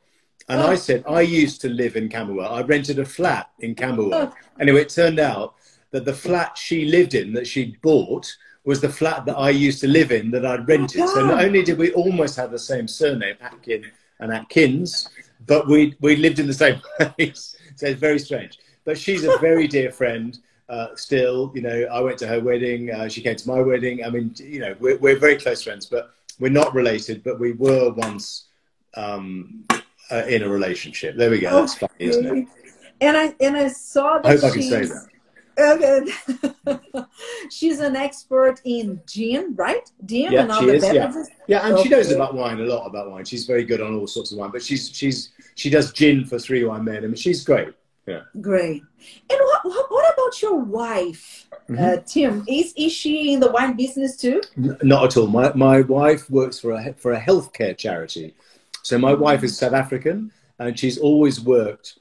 [0.49, 0.67] And oh.
[0.67, 2.53] I said, "I used to live in Camberwell.
[2.53, 4.33] I rented a flat in Camberwell." Oh.
[4.59, 5.55] Anyway, it turned out
[5.89, 8.31] that the flat she lived in, that she bought,
[8.65, 11.01] was the flat that I used to live in that I'd rented.
[11.01, 13.85] Oh, so not only did we almost have the same surname, Atkin
[14.19, 15.09] and Atkins,
[15.47, 17.55] but we we lived in the same place.
[17.75, 18.59] so it's very strange.
[18.85, 20.37] But she's a very dear friend.
[20.69, 22.89] Uh, still, you know, I went to her wedding.
[22.89, 24.03] Uh, she came to my wedding.
[24.03, 27.21] I mean, you know, we're, we're very close friends, but we're not related.
[27.23, 28.45] But we were once
[28.95, 29.65] um,
[30.13, 31.15] uh, in a relationship.
[31.17, 31.61] There we go.
[31.61, 32.47] That's funny, isn't it?
[33.01, 34.25] And I and I saw that.
[34.25, 35.07] I hope I can say that.
[35.59, 37.05] Okay.
[37.51, 39.89] She's an expert in gin, right?
[40.05, 41.29] Gin yeah, and all the is, beverages.
[41.29, 41.83] Yeah, yeah and okay.
[41.83, 43.25] she knows about wine a lot about wine.
[43.25, 44.51] She's very good on all sorts of wine.
[44.51, 46.97] But she's she's she does gin for three wine men.
[46.97, 47.73] I mean, she's great.
[48.07, 48.21] Yeah.
[48.41, 48.81] Great.
[49.29, 51.83] And what what, what about your wife, mm-hmm.
[51.83, 52.43] uh, Tim?
[52.47, 54.41] Is is she in the wine business too?
[54.57, 55.27] N- not at all.
[55.27, 58.33] My my wife works for a for a healthcare charity.
[58.83, 61.99] So my wife is South African, and she's always worked.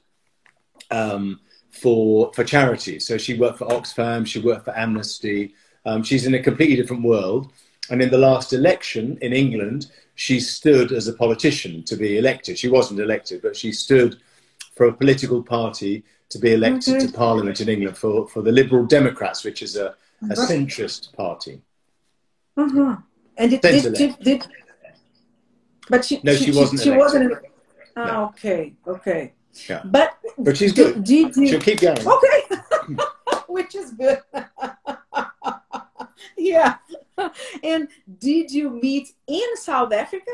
[0.91, 1.39] Um,
[1.73, 2.99] for for charity.
[2.99, 5.55] So she worked for Oxfam, she worked for Amnesty.
[5.85, 7.51] Um, she's in a completely different world.
[7.89, 12.57] And in the last election in England, she stood as a politician to be elected.
[12.57, 14.21] She wasn't elected, but she stood
[14.75, 17.07] for a political party to be elected mm-hmm.
[17.07, 21.61] to Parliament in England for, for the Liberal Democrats, which is a, a centrist party.
[22.55, 22.95] Uh-huh.
[23.37, 24.47] And did, did, did, did,
[25.89, 26.81] but she, no, she, she wasn't.
[26.81, 27.33] She, she wasn't.
[27.95, 28.25] Oh, no.
[28.29, 29.33] Okay, okay.
[29.69, 29.81] Yeah.
[29.85, 31.03] But but she's good.
[31.03, 31.99] Did you, She'll keep going.
[31.99, 32.95] Okay.
[33.47, 34.21] Which is good.
[36.37, 36.75] yeah.
[37.63, 37.87] And
[38.19, 40.31] did you meet in South Africa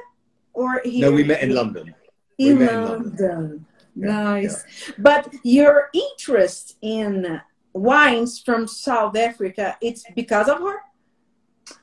[0.53, 1.09] or here?
[1.09, 1.93] No, we met in London.
[2.37, 3.19] In, met London.
[3.19, 3.65] in London.
[3.95, 4.63] Nice.
[4.87, 4.93] Yeah.
[4.99, 7.41] But your interest in
[7.73, 10.77] wines from South Africa, it's because of her?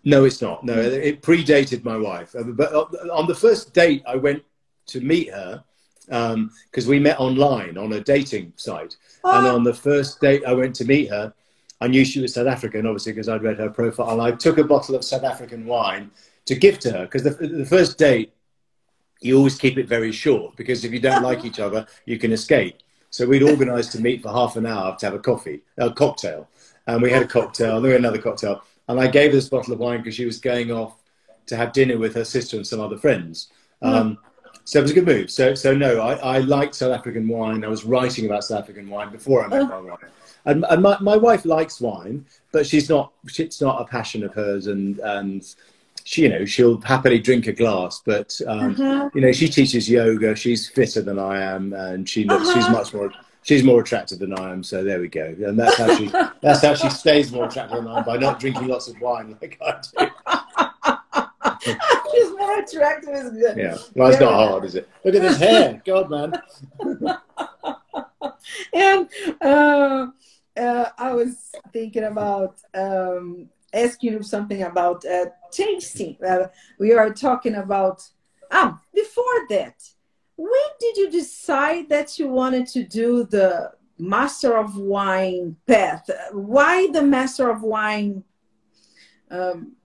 [0.04, 0.64] No, it's not.
[0.64, 0.80] No, hmm.
[0.80, 2.34] it predated my wife.
[2.34, 4.42] Uh, but uh, on the first date I went
[4.88, 5.64] to meet her,
[6.06, 6.50] because um,
[6.86, 8.96] we met online on a dating site.
[9.24, 9.38] Oh.
[9.38, 11.32] And on the first date I went to meet her,
[11.80, 14.12] I knew she was South African, obviously, because I'd read her profile.
[14.12, 16.10] And I took a bottle of South African wine
[16.46, 18.32] to give to her, because the, the first date,
[19.20, 22.32] you always keep it very short, because if you don't like each other, you can
[22.32, 22.78] escape.
[23.10, 26.48] So we'd organised to meet for half an hour to have a coffee, a cocktail.
[26.86, 28.62] And we had a cocktail, then we had another cocktail.
[28.88, 30.96] And I gave her this bottle of wine because she was going off
[31.46, 33.48] to have dinner with her sister and some other friends.
[33.82, 34.18] Um,
[34.64, 35.30] so it was a good move.
[35.30, 37.64] So, so no, I, I liked South African wine.
[37.64, 39.66] I was writing about South African wine before I met oh.
[39.66, 40.00] my wife.
[40.44, 44.32] And, and my, my wife likes wine, but she's not, it's not a passion of
[44.34, 44.66] hers.
[44.68, 45.44] And, and
[46.04, 49.10] she, you know, she'll happily drink a glass, but, um, uh-huh.
[49.14, 50.36] you know, she teaches yoga.
[50.36, 51.72] She's fitter than I am.
[51.72, 52.60] And she looks, uh-huh.
[52.60, 53.12] she's much more,
[53.46, 54.62] she's more attractive than I am.
[54.62, 55.24] So there we go.
[55.24, 56.06] And that's how she,
[56.42, 59.36] that's how she stays more attractive than I am by not drinking lots of wine
[59.40, 60.10] like I do.
[62.12, 63.56] She's more attractive is good.
[63.56, 63.76] Yeah.
[63.94, 64.88] Well, it's not hard, is it?
[65.04, 65.80] Look at this hair.
[65.86, 66.32] God, man.
[68.72, 69.08] and
[69.40, 70.06] uh,
[70.56, 76.16] uh, I was thinking about um, asking you something about uh, tasting.
[76.24, 78.02] Uh, we are talking about.
[78.52, 79.74] Ah, before that,
[80.36, 86.08] when did you decide that you wanted to do the Master of Wine path?
[86.32, 88.22] Why the Master of Wine?
[89.30, 89.76] Um,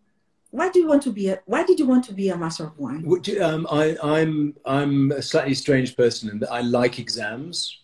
[0.52, 2.66] why do you want to be a why did you want to be a master
[2.66, 3.04] of wine
[3.42, 7.80] um, I, I'm I'm a slightly strange person in that I like exams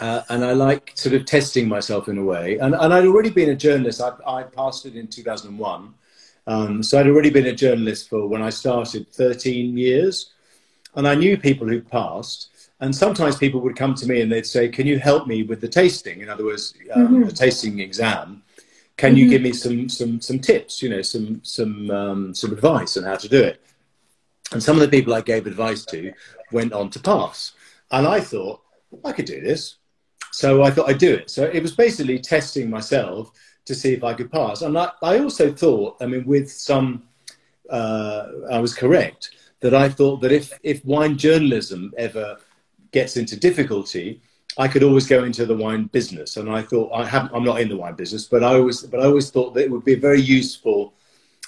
[0.00, 3.30] uh, and I like sort of testing myself in a way and, and I'd already
[3.30, 5.94] been a journalist I, I passed it in 2001
[6.46, 10.32] um, so I'd already been a journalist for when I started 13 years
[10.96, 14.46] and I knew people who passed and sometimes people would come to me and they'd
[14.46, 17.28] say can you help me with the tasting in other words um, mm-hmm.
[17.28, 18.42] a tasting exam
[18.96, 19.18] can mm-hmm.
[19.18, 20.82] you give me some some some tips?
[20.82, 23.60] You know, some some um, some advice on how to do it.
[24.52, 26.12] And some of the people I gave advice to
[26.52, 27.52] went on to pass,
[27.90, 28.62] and I thought
[29.04, 29.76] I could do this.
[30.30, 31.30] So I thought I'd do it.
[31.30, 33.30] So it was basically testing myself
[33.66, 34.62] to see if I could pass.
[34.62, 37.04] And I, I also thought, I mean, with some,
[37.70, 39.30] uh, I was correct
[39.64, 42.36] that I thought that if if wine journalism ever
[42.92, 44.20] gets into difficulty,
[44.58, 47.62] I could always go into the wine business, and I thought I have I'm not
[47.62, 49.94] in the wine business, but I always but I always thought that it would be
[49.94, 50.92] a very useful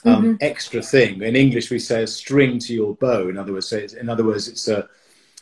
[0.07, 0.35] um, mm-hmm.
[0.41, 1.21] extra thing.
[1.21, 3.29] In English, we say a string to your bow.
[3.29, 4.89] In other words, say in other words, it's a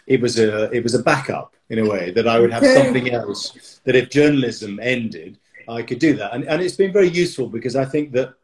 [0.09, 3.09] it was a it was a backup in a way that I would have something
[3.21, 7.47] else that if journalism ended, I could do that, and and it's been very useful
[7.47, 8.35] because I think that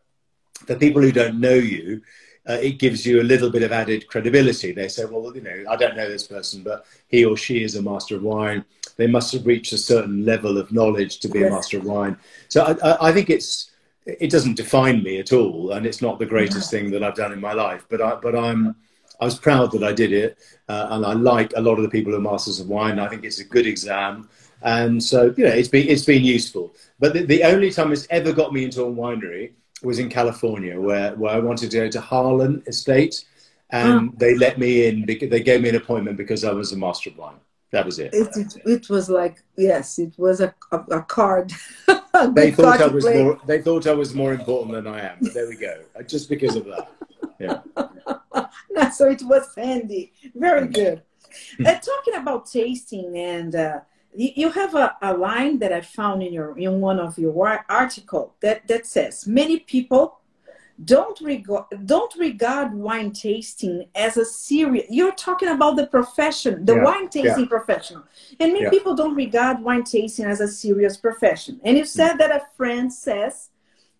[0.66, 2.02] for people who don't know you,
[2.48, 4.72] uh, it gives you a little bit of added credibility.
[4.72, 7.76] They say, well, you know, I don't know this person, but he or she is
[7.76, 8.64] a master of wine.
[8.96, 11.50] They must have reached a certain level of knowledge to be yes.
[11.50, 12.16] a master of wine.
[12.48, 13.70] So I, I, think it's
[14.04, 17.32] it doesn't define me at all, and it's not the greatest thing that I've done
[17.32, 17.86] in my life.
[17.88, 18.76] But I, but I'm
[19.20, 21.90] I was proud that I did it, uh, and I like a lot of the
[21.90, 22.98] people who are masters of wine.
[22.98, 24.28] I think it's a good exam,
[24.62, 26.74] and so you know it's been it's been useful.
[26.98, 30.80] But the, the only time it's ever got me into a winery was in California,
[30.80, 33.24] where, where I wanted to go to Harlan Estate,
[33.70, 34.14] and oh.
[34.16, 37.10] they let me in because they gave me an appointment because I was a master
[37.10, 37.36] of wine.
[37.72, 38.12] That was it.
[38.12, 41.52] It, it, it was like yes, it was a a, a card.
[42.32, 43.22] they thought I was play.
[43.22, 43.40] more.
[43.46, 45.18] They thought I was more important than I am.
[45.20, 45.80] But there we go.
[46.06, 46.90] Just because of that.
[47.38, 47.60] Yeah.
[48.90, 50.12] so it was handy.
[50.34, 51.02] Very good.
[51.64, 53.80] uh, talking about tasting and uh,
[54.14, 58.34] you have a, a line that I found in your in one of your article
[58.40, 60.20] that that says many people
[60.84, 66.74] don't regard don't regard wine tasting as a serious you're talking about the profession the
[66.74, 67.48] yeah, wine tasting yeah.
[67.48, 68.02] professional
[68.38, 68.70] and many yeah.
[68.70, 72.18] people don't regard wine tasting as a serious profession and you said mm.
[72.18, 73.50] that a friend says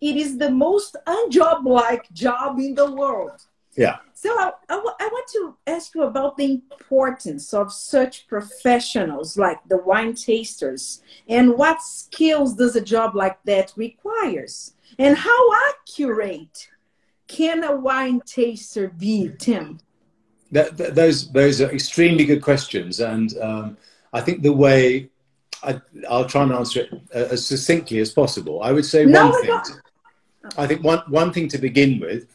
[0.01, 3.47] it is the most unjob like job in the world
[3.77, 3.99] yeah.
[4.15, 9.59] So I, I, I, want to ask you about the importance of such professionals like
[9.69, 16.69] the wine tasters and what skills does a job like that requires and how accurate
[17.29, 19.79] can a wine taster be, Tim?
[20.53, 23.77] That, that, those those are extremely good questions, and um,
[24.13, 25.09] I think the way
[25.63, 25.81] I,
[26.11, 28.63] will try and answer it uh, as succinctly as possible.
[28.63, 29.61] I would say no, one thing.
[29.65, 32.27] To, I think one one thing to begin with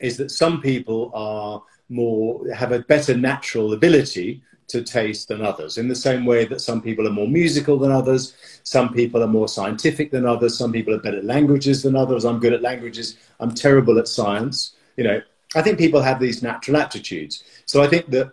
[0.00, 5.78] is that some people are more have a better natural ability to taste than others
[5.78, 9.26] in the same way that some people are more musical than others some people are
[9.26, 12.24] more scientific than others some people are better at languages than others.
[12.24, 13.16] I'm good at languages.
[13.40, 14.76] I'm terrible at science.
[14.96, 15.20] You know
[15.56, 17.44] i think people have these natural aptitudes.
[17.66, 18.32] So i think that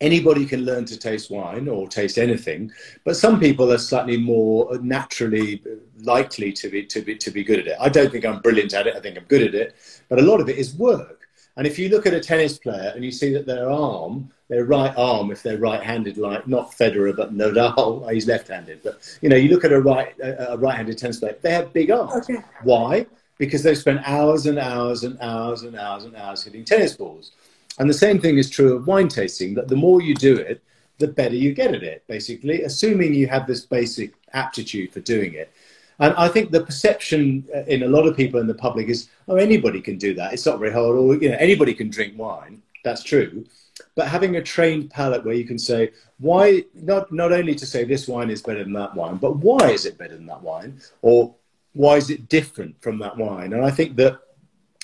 [0.00, 2.72] anybody can learn to taste wine or taste anything,
[3.04, 5.62] but some people are slightly more naturally
[6.02, 7.76] likely to be, to be, to be good at it.
[7.80, 8.96] I don't think I'm brilliant at it.
[8.96, 9.76] I think I'm good at it,
[10.08, 11.20] but a lot of it is work.
[11.56, 14.64] And if you look at a tennis player and you see that their arm, their
[14.64, 18.80] right arm, if they're right-handed, like not Federer but Nadal, he's left-handed.
[18.82, 21.90] But you know, you look at a right a right-handed tennis player, they have big
[21.90, 22.30] arms.
[22.30, 22.42] Okay.
[22.62, 23.06] Why?
[23.36, 27.32] Because they've spent hours and hours and hours and hours and hours hitting tennis balls.
[27.80, 30.62] And the same thing is true of wine tasting, that the more you do it,
[30.98, 35.32] the better you get at it, basically, assuming you have this basic aptitude for doing
[35.32, 35.50] it.
[35.98, 39.08] And I think the perception uh, in a lot of people in the public is,
[39.28, 40.34] oh, anybody can do that.
[40.34, 42.60] It's not very hard, or you know, anybody can drink wine.
[42.84, 43.46] That's true.
[43.94, 47.84] But having a trained palate where you can say, why, not, not only to say
[47.84, 50.78] this wine is better than that wine, but why is it better than that wine?
[51.00, 51.34] Or
[51.72, 53.54] why is it different from that wine?
[53.54, 54.20] And I think that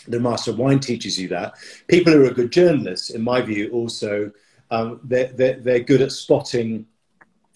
[0.09, 1.55] the master of wine teaches you that.
[1.89, 4.33] People who are good journalists, in my view, also
[4.71, 6.87] um, they're, they're, they're, good at spotting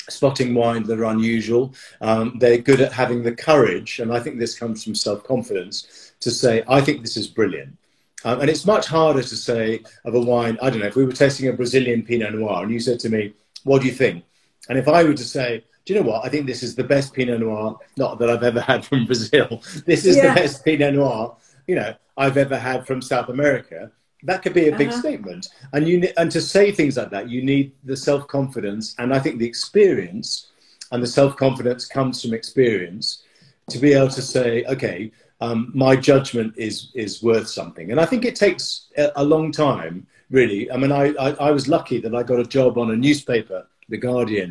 [0.08, 1.74] spotting wines that are unusual.
[2.00, 6.12] Um, they're good at having the courage, and I think this comes from self confidence,
[6.20, 7.76] to say, I think this is brilliant.
[8.24, 11.04] Um, and it's much harder to say of a wine, I don't know, if we
[11.04, 13.32] were tasting a Brazilian Pinot Noir and you said to me,
[13.64, 14.24] What do you think?
[14.68, 16.24] And if I were to say, do you know what?
[16.24, 19.62] I think this is the best Pinot Noir, not that I've ever had from Brazil.
[19.86, 20.28] This is yeah.
[20.28, 21.36] the best Pinot Noir
[21.70, 23.92] you know I've ever had from South America.
[24.24, 25.00] That could be a big uh-huh.
[25.00, 29.14] statement, and you and to say things like that, you need the self confidence, and
[29.14, 30.48] I think the experience,
[30.90, 33.22] and the self confidence comes from experience,
[33.70, 38.04] to be able to say, okay, um, my judgment is is worth something, and I
[38.04, 38.64] think it takes
[38.98, 40.70] a, a long time, really.
[40.72, 43.60] I mean, I, I I was lucky that I got a job on a newspaper,
[43.88, 44.50] The Guardian,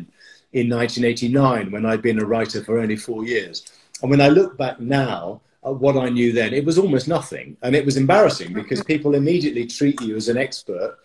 [0.54, 3.54] in 1989 when I'd been a writer for only four years,
[4.00, 6.54] and when I look back now what I knew then.
[6.54, 7.56] It was almost nothing.
[7.62, 8.86] And it was embarrassing because mm-hmm.
[8.86, 10.98] people immediately treat you as an expert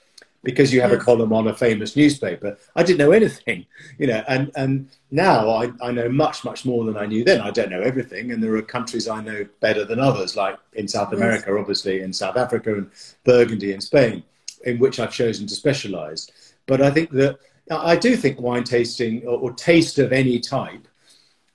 [0.43, 1.03] because you have a mm.
[1.03, 2.55] column on a famous newspaper.
[2.75, 3.65] I didn't know anything,
[3.97, 7.41] you know, and, and now I, I know much, much more than I knew then.
[7.41, 8.31] I don't know everything.
[8.31, 11.59] And there are countries I know better than others, like in South America, yes.
[11.59, 12.91] obviously, in South Africa and
[13.23, 14.23] Burgundy in Spain,
[14.65, 16.29] in which I've chosen to specialize.
[16.67, 17.39] But I think that
[17.71, 20.87] I do think wine tasting or, or taste of any type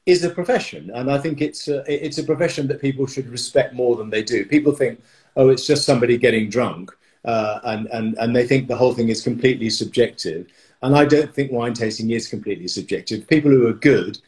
[0.06, 3.74] is a profession, and I think it's a, it's a profession that people should respect
[3.74, 4.44] more than they do.
[4.46, 5.00] People think,
[5.36, 6.90] oh, it's just somebody getting drunk,
[7.24, 10.46] uh, and, and, and they think the whole thing is completely subjective.
[10.82, 13.28] And I don't think wine tasting is completely subjective.
[13.28, 14.18] People who are good,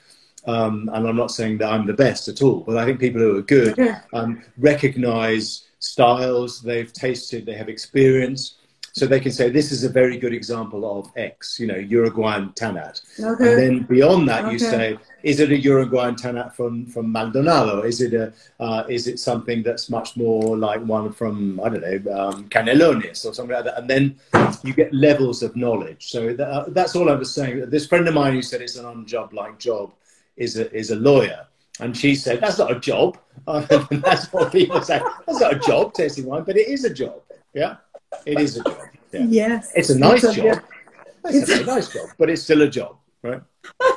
[0.47, 3.21] um, and I'm not saying that I'm the best at all, but I think people
[3.21, 3.79] who are good
[4.13, 8.57] um, recognize styles they've tasted, they have experience,
[8.95, 12.51] So they can say, this is a very good example of X, you know, Uruguayan
[12.51, 13.01] Tannat.
[13.19, 13.53] Okay.
[13.53, 17.81] And then beyond that, you say, is it a Uruguayan Tannat from, from Maldonado?
[17.83, 21.81] Is it, a, uh, is it something that's much more like one from, I don't
[21.81, 23.79] know, um, Canelones or something like that?
[23.79, 24.17] And then
[24.63, 26.11] you get levels of knowledge.
[26.11, 27.71] So that, uh, that's all I was saying.
[27.71, 29.93] This friend of mine who said it's an on-job like job
[30.37, 31.47] is a, is a lawyer.
[31.81, 33.17] And she said, that's not a job.
[33.47, 35.01] Uh, and that's what people say.
[35.27, 37.23] That's not a job, tasting wine, but it is a job.
[37.55, 37.77] Yeah,
[38.27, 38.79] it is a job.
[39.13, 39.27] Yeah.
[39.29, 39.73] Yes.
[39.75, 40.63] It's a nice It's a- job.
[41.25, 43.41] It's, a nice job, but it's still a job, right?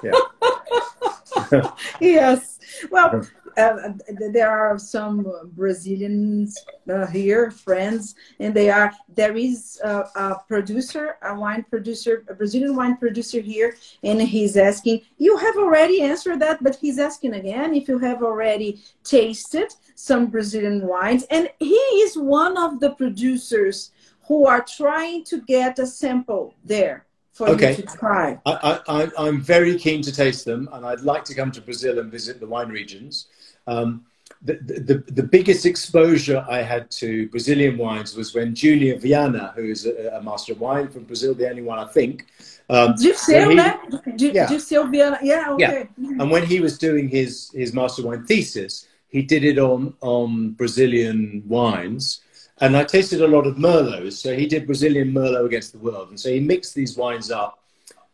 [0.03, 1.71] Yeah.
[1.99, 2.59] yes.
[2.91, 3.25] Well,
[3.57, 3.93] uh,
[4.31, 8.91] there are some Brazilians uh, here, friends, and they are.
[9.15, 14.57] There is a, a producer, a wine producer, a Brazilian wine producer here, and he's
[14.57, 15.01] asking.
[15.17, 20.27] You have already answered that, but he's asking again if you have already tasted some
[20.27, 23.91] Brazilian wines, and he is one of the producers
[24.27, 27.71] who are trying to get a sample there for Okay.
[27.71, 28.39] you to try.
[28.45, 31.99] I, I, I'm very keen to taste them, and I'd like to come to Brazil
[31.99, 33.27] and visit the wine regions.
[33.67, 34.05] Um,
[34.41, 39.63] the, the, the biggest exposure I had to Brazilian wines was when Junior Vianna, who
[39.63, 42.27] is a, a master of wine from Brazil, the only one I think,
[42.69, 44.33] um, Dirceu, he- né?
[44.33, 44.47] Yeah.
[44.47, 45.19] Dirceu Vianna.
[45.21, 45.87] Yeah, okay.
[45.97, 50.51] and when he was doing his, his master wine thesis, he did it on, on
[50.51, 52.21] Brazilian wines.
[52.61, 54.13] And I tasted a lot of Merlots.
[54.13, 56.09] So he did Brazilian Merlot against the world.
[56.09, 57.59] And so he mixed these wines up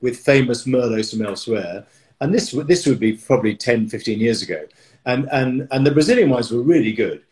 [0.01, 1.85] with famous Merlots from elsewhere.
[2.21, 4.65] And this, this would be probably 10, 15 years ago.
[5.05, 7.23] And, and, and the Brazilian wines were really good.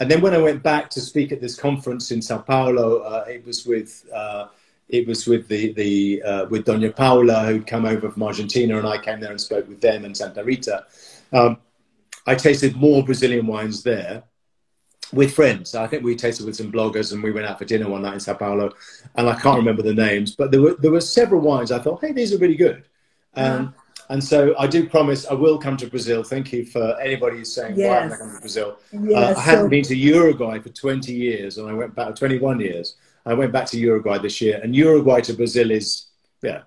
[0.00, 3.24] And then when I went back to speak at this conference in Sao Paulo, uh,
[3.28, 4.46] it was with uh,
[4.88, 8.86] it was with the the uh, with Doña Paula who'd come over from Argentina, and
[8.86, 10.86] I came there and spoke with them in Santa Rita.
[11.32, 11.58] Um,
[12.26, 14.22] I tasted more Brazilian wines there
[15.12, 15.74] with friends.
[15.74, 18.14] I think we tasted with some bloggers, and we went out for dinner one night
[18.14, 18.70] in Sao Paulo,
[19.16, 21.72] and I can't remember the names, but there were there were several wines.
[21.72, 22.84] I thought, hey, these are really good.
[23.34, 23.74] Um,
[24.10, 26.22] And so I do promise I will come to Brazil.
[26.22, 28.18] Thank you for anybody who's saying, why haven't I Yes.
[28.18, 28.78] come to Brazil?
[28.92, 32.60] Yes, uh, I hadn't been to Uruguay for 20 years, and I went back 21
[32.60, 32.96] years.
[33.26, 36.06] I went back to Uruguay this year, and Uruguay to Brazil is
[36.42, 36.62] yeah,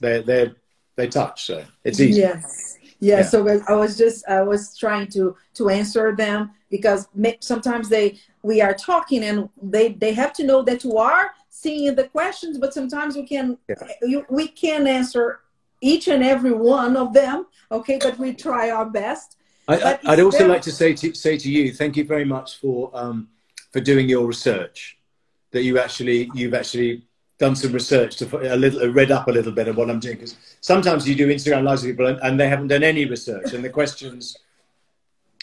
[0.00, 0.52] they they
[0.96, 2.20] they touch, so it's easy.
[2.20, 2.78] Yes.
[2.98, 3.22] Yeah, Yeah.
[3.24, 7.08] so I was just I was trying to to answer them because
[7.40, 11.94] sometimes they we are talking and they they have to know that you are seeing
[11.94, 13.74] the questions, but sometimes we can Yeah.
[14.02, 15.40] you, we can answer
[15.80, 17.46] each and every one of them.
[17.70, 19.36] Okay, but we try our best.
[19.68, 22.58] I, would also very- like to say to say to you, thank you very much
[22.58, 23.28] for um,
[23.72, 24.98] for doing your research.
[25.50, 27.02] That you actually you've actually
[27.38, 30.16] done some research to a little read up a little bit of what I'm doing
[30.16, 33.52] because sometimes you do Instagram lives with people and, and they haven't done any research
[33.52, 34.36] and the questions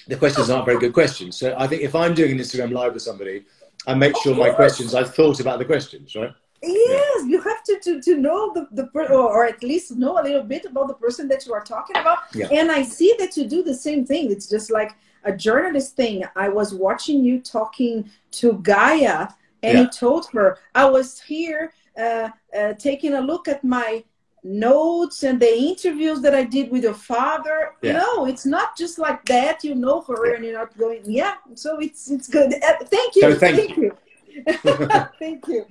[0.08, 1.38] the questions aren't very good questions.
[1.38, 3.46] So I think if I'm doing an Instagram live with somebody,
[3.88, 6.34] I make sure my questions I've thought about the questions, right?
[6.66, 10.20] Yes, you have to, to, to know the, the per- or, or at least know
[10.20, 12.20] a little bit about the person that you are talking about.
[12.34, 12.48] Yeah.
[12.52, 14.32] And I see that you do the same thing.
[14.32, 14.92] It's just like
[15.26, 16.24] a journalist thing.
[16.36, 19.28] I was watching you talking to Gaia,
[19.62, 19.82] and Yeah.
[19.82, 24.04] you told her I was here uh, uh, taking a look at my
[24.46, 27.72] notes and the interviews that I did with your father.
[27.82, 27.94] Yeah.
[27.94, 29.64] No, it's not just like that.
[29.64, 31.02] You know her, and you're not going.
[31.06, 32.54] Yeah, so it's it's good.
[32.54, 33.22] Uh, thank you.
[33.22, 33.98] So thank you.
[35.20, 35.66] thank you.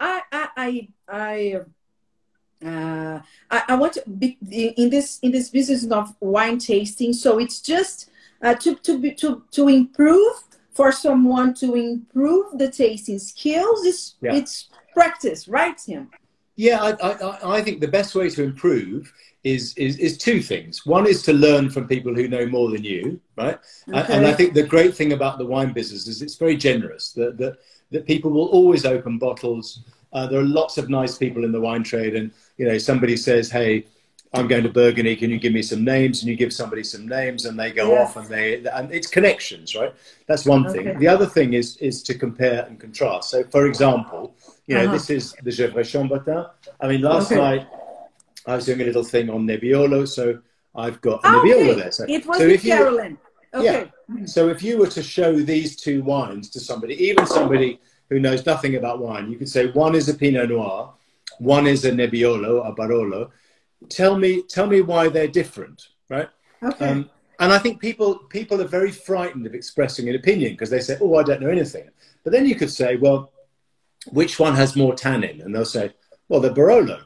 [0.00, 1.60] I I I I,
[2.66, 4.38] uh, I, I want to be
[4.76, 7.12] in this in this business of wine tasting.
[7.12, 8.10] So it's just
[8.42, 10.34] uh, to to be to to improve
[10.72, 13.84] for someone to improve the tasting skills.
[13.84, 14.34] It's Yeah.
[14.34, 16.08] it's practice, right, Tim?
[16.56, 19.12] Yeah, I, I, I- think the best way to improve
[19.44, 20.86] is, is, is two things.
[20.86, 23.58] One is to learn from people who know more than you, right?
[23.86, 27.12] And- And I think the great thing about the wine business is it's very generous.
[27.12, 27.58] That that,
[27.90, 29.80] that people will always open bottles.
[30.12, 33.16] Uh, there are lots of nice people in the wine trade, and you know somebody
[33.16, 33.84] says, "Hey,
[34.32, 35.14] I'm going to Burgundy.
[35.16, 37.90] Can you give me some names?" And you give somebody some names, and they go
[37.90, 38.10] Yes.
[38.10, 39.92] off, and they and it's connections, right?
[40.26, 40.98] That's one thing.
[40.98, 43.30] The other thing is is to compare and contrast.
[43.30, 44.34] So, for example,
[44.66, 44.92] you know, Uh-huh.
[44.92, 46.48] this is the Gevrey Chambertin.
[46.80, 47.40] I mean, last Okay.
[47.40, 47.66] night
[48.46, 50.38] I was doing a little thing on Nebbiolo, so
[50.74, 51.80] I've got a Ah, Nebbiolo okay.
[51.82, 51.92] there.
[51.92, 53.18] So, It was so if you, Carolyn.
[53.54, 53.90] Okay.
[54.24, 58.46] So if you were to show these two wines to somebody, even somebody who knows
[58.46, 60.94] nothing about wine, you could say one is a Pinot Noir,
[61.38, 63.30] one is a Nebbiolo, a Barolo.
[63.88, 66.28] Tell me, tell me why they're different, right?
[66.62, 66.88] Okay.
[66.88, 70.80] Um, and I think people people are very frightened of expressing an opinion because they
[70.80, 71.90] say, "Oh, I don't know anything."
[72.24, 73.30] But then you could say, "Well,
[74.10, 75.92] which one has more tannin?" And they'll say,
[76.28, 77.02] "Well, the Barolo."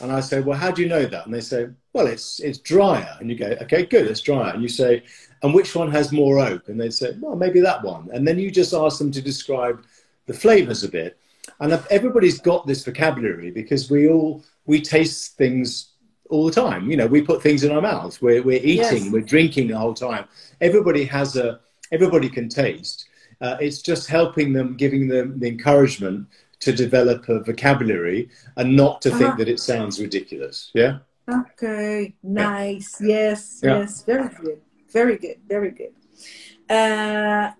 [0.00, 2.58] And I say, "Well, how do you know that?" And they say, "Well, it's it's
[2.58, 5.02] drier." And you go, "Okay, good, it's drier." And you say,
[5.42, 8.38] "And which one has more oak?" And they say, "Well, maybe that one." And then
[8.38, 9.82] you just ask them to describe
[10.26, 11.16] the flavors a bit.
[11.60, 15.92] and everybody's got this vocabulary because we all we taste things
[16.30, 16.90] all the time.
[16.90, 18.20] You know, we put things in our mouths.
[18.22, 19.10] We're we're eating, yes.
[19.10, 20.24] we're drinking the whole time.
[20.60, 21.60] Everybody has a
[21.92, 23.08] everybody can taste.
[23.40, 26.26] Uh, it's just helping them, giving them the encouragement
[26.60, 29.36] to develop a vocabulary and not to think uh-huh.
[29.36, 30.70] that it sounds ridiculous.
[30.72, 30.98] Yeah.
[31.28, 32.14] Okay.
[32.22, 33.00] Nice.
[33.00, 33.08] Yeah.
[33.08, 33.60] Yes.
[33.62, 33.78] Yeah.
[33.78, 34.02] Yes.
[34.04, 34.60] Very good.
[34.90, 35.36] Very good.
[35.48, 35.92] Very good.
[36.68, 37.52] Uh,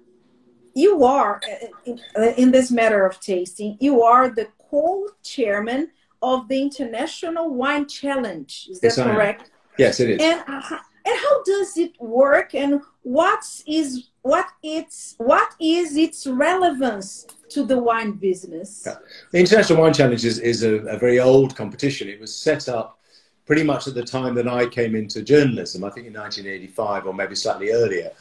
[0.74, 1.40] you are
[1.84, 2.00] in,
[2.36, 3.76] in, this matter of tasting.
[3.80, 5.90] You are the co-chairman
[6.22, 8.68] of the International Wine Challenge.
[8.70, 9.50] Is that yes, correct?
[9.78, 10.20] Yes, it is.
[10.20, 12.54] And uh, and how does it work?
[12.54, 18.84] And what is what its what is its relevance to the wine business?
[18.86, 18.96] Yeah.
[19.32, 22.08] The International Wine Challenge is, is a, a, very old competition.
[22.08, 22.98] It was set up
[23.46, 27.14] pretty much at the time that I came into journalism, I think in 1985 or
[27.14, 28.12] maybe slightly earlier.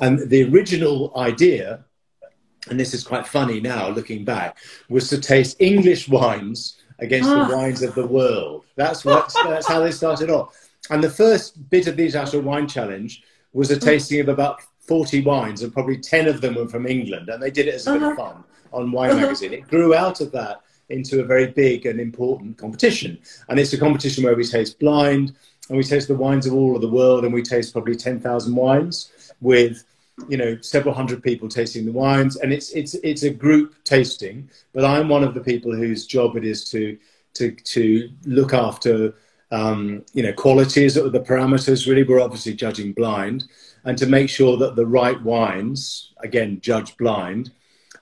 [0.00, 1.84] And the original idea,
[2.68, 4.58] and this is quite funny now looking back,
[4.88, 7.50] was to taste English wines against the ah.
[7.50, 8.64] wines of the world.
[8.76, 10.54] That's what that's how they started off.
[10.90, 13.22] And the first bit of the International Wine Challenge
[13.52, 13.82] was a mm.
[13.82, 17.50] tasting of about 40 wines, and probably 10 of them were from England, and they
[17.50, 17.98] did it as a uh-huh.
[17.98, 18.32] bit of uh-huh.
[18.32, 19.20] fun on Wine uh-huh.
[19.20, 19.52] Magazine.
[19.52, 23.18] It grew out of that into a very big and important competition.
[23.48, 25.34] And it's a competition where we taste blind,
[25.68, 28.54] and we taste the wines of all of the world, and we taste probably 10,000
[28.54, 29.84] wines with
[30.28, 34.50] you know several hundred people tasting the wines and it's it's it's a group tasting
[34.74, 36.98] but i'm one of the people whose job it is to
[37.34, 39.14] to to look after
[39.50, 41.86] um, you know, qualities the parameters.
[41.86, 43.44] Really, we're obviously judging blind,
[43.84, 47.52] and to make sure that the right wines, again, judge blind,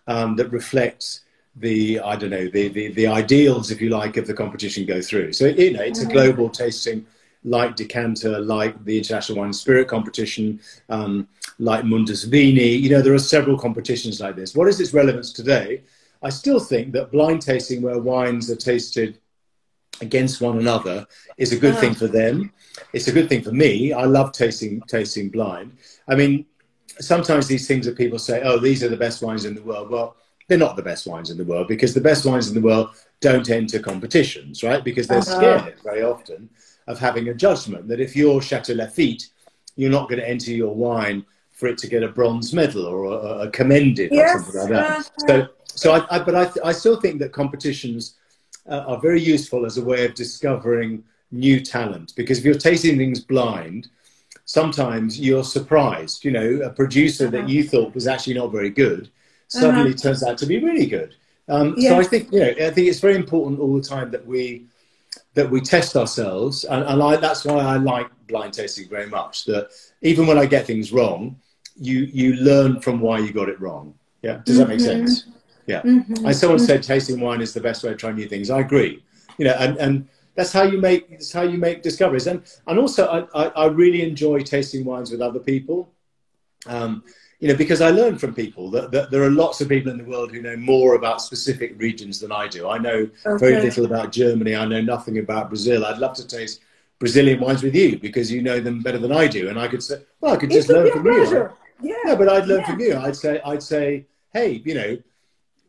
[0.07, 1.20] um, that reflects
[1.59, 5.00] the I don't know the, the the ideals, if you like, of the competition go
[5.00, 5.32] through.
[5.32, 6.12] So you know, it's a mm-hmm.
[6.12, 7.07] global tasting,
[7.44, 11.28] like Decanter, like the International Wine Spirit Competition, um,
[11.59, 12.74] like Mundus Vini.
[12.74, 14.54] You know, there are several competitions like this.
[14.54, 15.82] What is its relevance today?
[16.22, 19.18] I still think that blind tasting, where wines are tasted
[20.02, 21.07] against one another
[21.38, 22.52] is a good thing for them.
[22.92, 23.94] It's a good thing for me.
[23.94, 25.78] I love tasting tasting blind.
[26.07, 26.44] I mean,
[27.00, 29.90] sometimes these things that people say, "Oh, these are the best wines in the world."
[29.90, 30.16] Well,
[30.49, 32.90] they're not the best wines in the world because the best wines in the world
[33.20, 34.84] don't enter competitions, right?
[34.84, 35.36] Because they're uh-huh.
[35.36, 36.49] scared very often
[36.86, 39.28] of having a judgment that if you're Chateau Lafite,
[39.74, 43.05] you're not going to enter your wine for it to get a bronze medal or
[43.05, 44.36] a, a commended yes.
[44.36, 44.90] or something like that.
[44.90, 45.03] Uh-huh.
[45.26, 48.14] So, so I, I but I, I still think that competitions
[48.68, 52.12] uh, are very useful as a way of discovering new talent.
[52.14, 53.88] Because if you're tasting things blind,
[54.44, 56.24] sometimes you're surprised.
[56.24, 59.11] You know, a producer that you thought was actually not very good
[59.49, 59.99] suddenly uh-huh.
[59.99, 61.14] turns out to be really good.
[61.49, 61.92] Um, yes.
[61.92, 64.66] So I think you know, I think it's very important all the time that we
[65.34, 69.44] that we test ourselves, and, and I, that's why I like blind tasting very much.
[69.44, 69.70] That
[70.03, 71.36] even when I get things wrong,
[71.76, 73.94] you you learn from why you got it wrong.
[74.22, 75.07] Yeah, does that make mm-hmm.
[75.07, 75.26] sense?
[75.66, 75.82] Yeah.
[75.82, 76.26] Mm-hmm.
[76.26, 78.51] And someone said tasting wine is the best way to try new things.
[78.51, 79.05] I agree.
[79.38, 82.26] You know, and, and that's how you make that's how you make discoveries.
[82.26, 85.92] And and also I, I, I really enjoy tasting wines with other people.
[86.66, 87.05] Um,
[87.39, 89.99] you know, because I learn from people that, that, there are lots of people in
[89.99, 92.68] the world who know more about specific regions than I do.
[92.68, 93.39] I know okay.
[93.39, 94.57] very little about Germany.
[94.57, 95.84] I know nothing about Brazil.
[95.84, 96.61] I'd love to taste
[96.99, 99.51] Brazilian wines with you because you know them better than I do.
[99.51, 101.51] And I could say, well, I could just learn from you.
[101.82, 101.95] Yeah.
[102.07, 102.70] yeah, but I'd learn yeah.
[102.70, 102.97] from you.
[102.97, 104.99] I'd say, I'd say, hey, you know,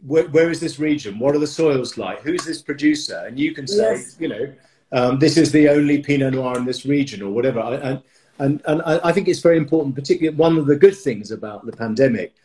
[0.06, 1.20] where, where is this region?
[1.20, 2.22] What are the soils like?
[2.22, 3.26] Who's this producer?
[3.28, 4.16] And you can say, yes.
[4.20, 4.54] you know,
[4.94, 7.60] um, this is the only Pinot Noir in this region or whatever.
[7.60, 8.02] And,
[8.40, 11.72] and, and I think it's very important, particularly one of the good things about the
[11.72, 12.36] pandemic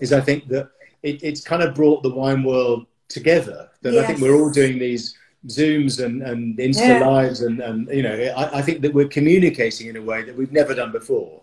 [0.00, 0.70] is I think that
[1.02, 3.68] it, it's kind of brought the wine world together.
[3.82, 4.04] That yes.
[4.04, 5.16] I think we're all doing these
[5.48, 7.06] Zooms and, and Insta yeah.
[7.06, 10.36] Lives and, and, you know, I, I, think that we're communicating in a way that
[10.36, 11.40] we've never done before.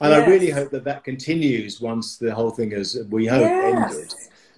[0.00, 0.22] And yes.
[0.22, 3.94] I really hope that that continues once the whole thing has, we hope, yes.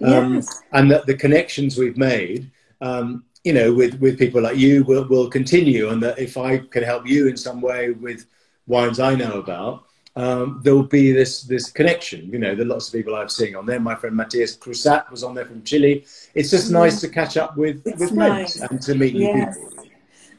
[0.01, 0.61] ended um, yes.
[0.71, 2.49] and that the connections we've made,
[2.81, 5.89] um, you know, with, with people like you will, will continue.
[5.89, 8.25] And that if I can help you in some way with
[8.69, 12.31] wines I know about, um, there'll be this this connection.
[12.31, 13.79] You know, there are lots of people I've seen on there.
[13.79, 16.05] My friend Matthias Crusat was on there from Chile.
[16.33, 18.57] It's just nice to catch up with, with nice.
[18.57, 19.57] friends and to meet new yes.
[19.57, 19.85] people.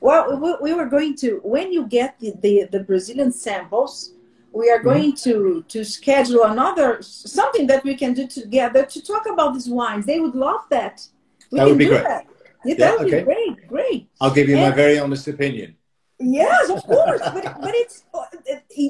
[0.00, 4.14] Well, we were going to when you get the, the, the Brazilian samples
[4.52, 4.88] we are mm-hmm.
[4.88, 9.68] going to to schedule another something that we can do together to talk about these
[9.68, 10.06] wines.
[10.06, 11.06] They would love that.
[11.50, 12.04] We that would be great.
[12.04, 12.26] That.
[12.64, 13.20] Yeah, that would okay.
[13.20, 13.68] be great.
[13.68, 14.08] Great.
[14.20, 15.76] I'll give you and, my very honest opinion.
[16.20, 17.20] Yes, of course.
[17.20, 18.04] but but it's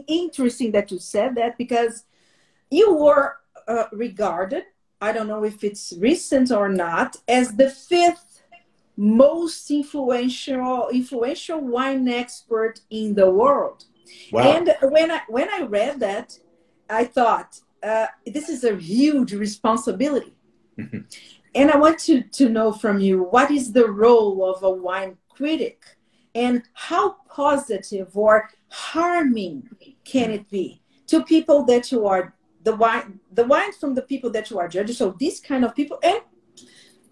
[0.08, 2.04] interesting that you said that because
[2.70, 3.36] you were
[3.68, 4.64] uh, regarded.
[5.00, 8.42] I don't know if it's recent or not as the fifth
[8.96, 13.84] most influential influential wine expert in the world.
[14.32, 14.42] Wow.
[14.42, 16.38] And when I when I read that,
[16.88, 20.34] I thought uh, this is a huge responsibility.
[20.76, 25.16] and I want to, to know from you what is the role of a wine
[25.30, 25.84] critic
[26.34, 29.68] and how positive or harming
[30.04, 34.30] can it be to people that you are the wine the wine from the people
[34.30, 34.94] that you are judging.
[34.94, 36.20] So these kind of people and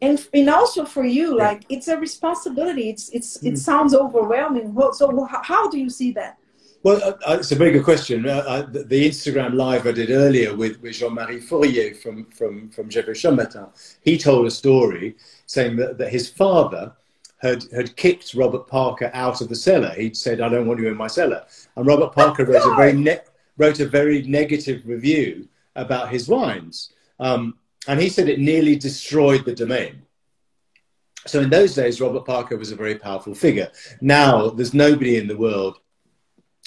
[0.01, 2.91] and and also for you like it's a responsibility.
[2.91, 4.77] It's it's it sounds overwhelming.
[4.93, 6.39] So how do you see that?
[6.85, 8.29] Well, uh, uh, it's a very good question.
[8.29, 12.71] Uh, uh, the, the, Instagram live I did earlier with, with Jean-Marie Fourrier from, from,
[12.71, 13.03] from J'ai
[13.33, 13.67] Matin,
[14.01, 15.17] he told a story
[15.47, 16.93] saying that, that his father
[17.39, 19.91] had, had kicked Robert Parker out of the cellar.
[19.91, 21.45] He'd said, I don't want you in my cellar.
[21.77, 23.21] And Robert Parker wrote a very, ne-
[23.57, 26.93] wrote a very negative review about his wines.
[27.21, 30.03] Um, and he said it nearly destroyed the domain.
[31.27, 33.71] So in those days, Robert Parker was a very powerful figure.
[34.01, 35.81] Now, there's nobody in the world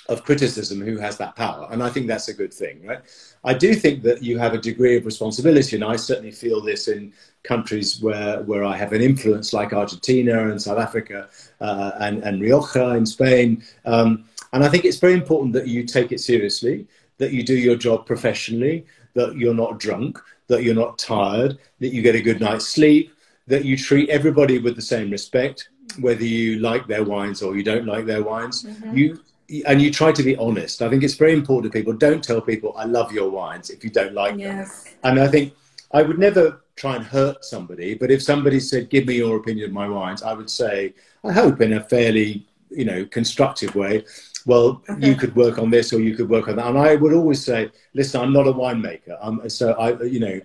[0.09, 1.67] of criticism who has that power.
[1.71, 2.99] And I think that's a good thing, right?
[3.43, 6.87] I do think that you have a degree of responsibility, and I certainly feel this
[6.87, 11.29] in countries where, where I have an influence, like Argentina and South Africa
[11.59, 13.63] uh, and, and Rioja in Spain.
[13.85, 16.87] Um, and I think it's very important that you take it seriously,
[17.17, 21.93] that you do your job professionally, that you're not drunk, that you're not tired, that
[21.93, 23.13] you get a good night's sleep,
[23.47, 27.63] that you treat everybody with the same respect, whether you like their wines or you
[27.63, 28.63] don't like their wines.
[28.63, 28.97] Mm-hmm.
[28.97, 29.19] You
[29.65, 30.81] and you try to be honest.
[30.81, 31.93] I think it's very important to people.
[31.93, 34.83] Don't tell people I love your wines if you don't like yes.
[34.83, 34.93] them.
[35.03, 35.53] And I think
[35.91, 39.65] I would never try and hurt somebody, but if somebody said, "Give me your opinion
[39.65, 40.93] of my wines," I would say,
[41.23, 44.05] I hope in a fairly you know constructive way.
[44.45, 45.07] Well, okay.
[45.07, 46.67] you could work on this or you could work on that.
[46.67, 49.15] And I would always say, listen, I'm not a winemaker.
[49.21, 50.41] Um, so I, you know,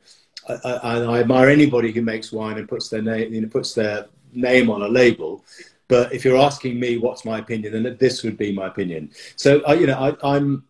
[0.49, 3.73] I, I, I admire anybody who makes wine and puts their name, you know, puts
[3.75, 5.45] their name on a label.
[5.89, 9.11] But if you're asking me what's my opinion, then this would be my opinion.
[9.37, 10.65] So, you know, I, I'm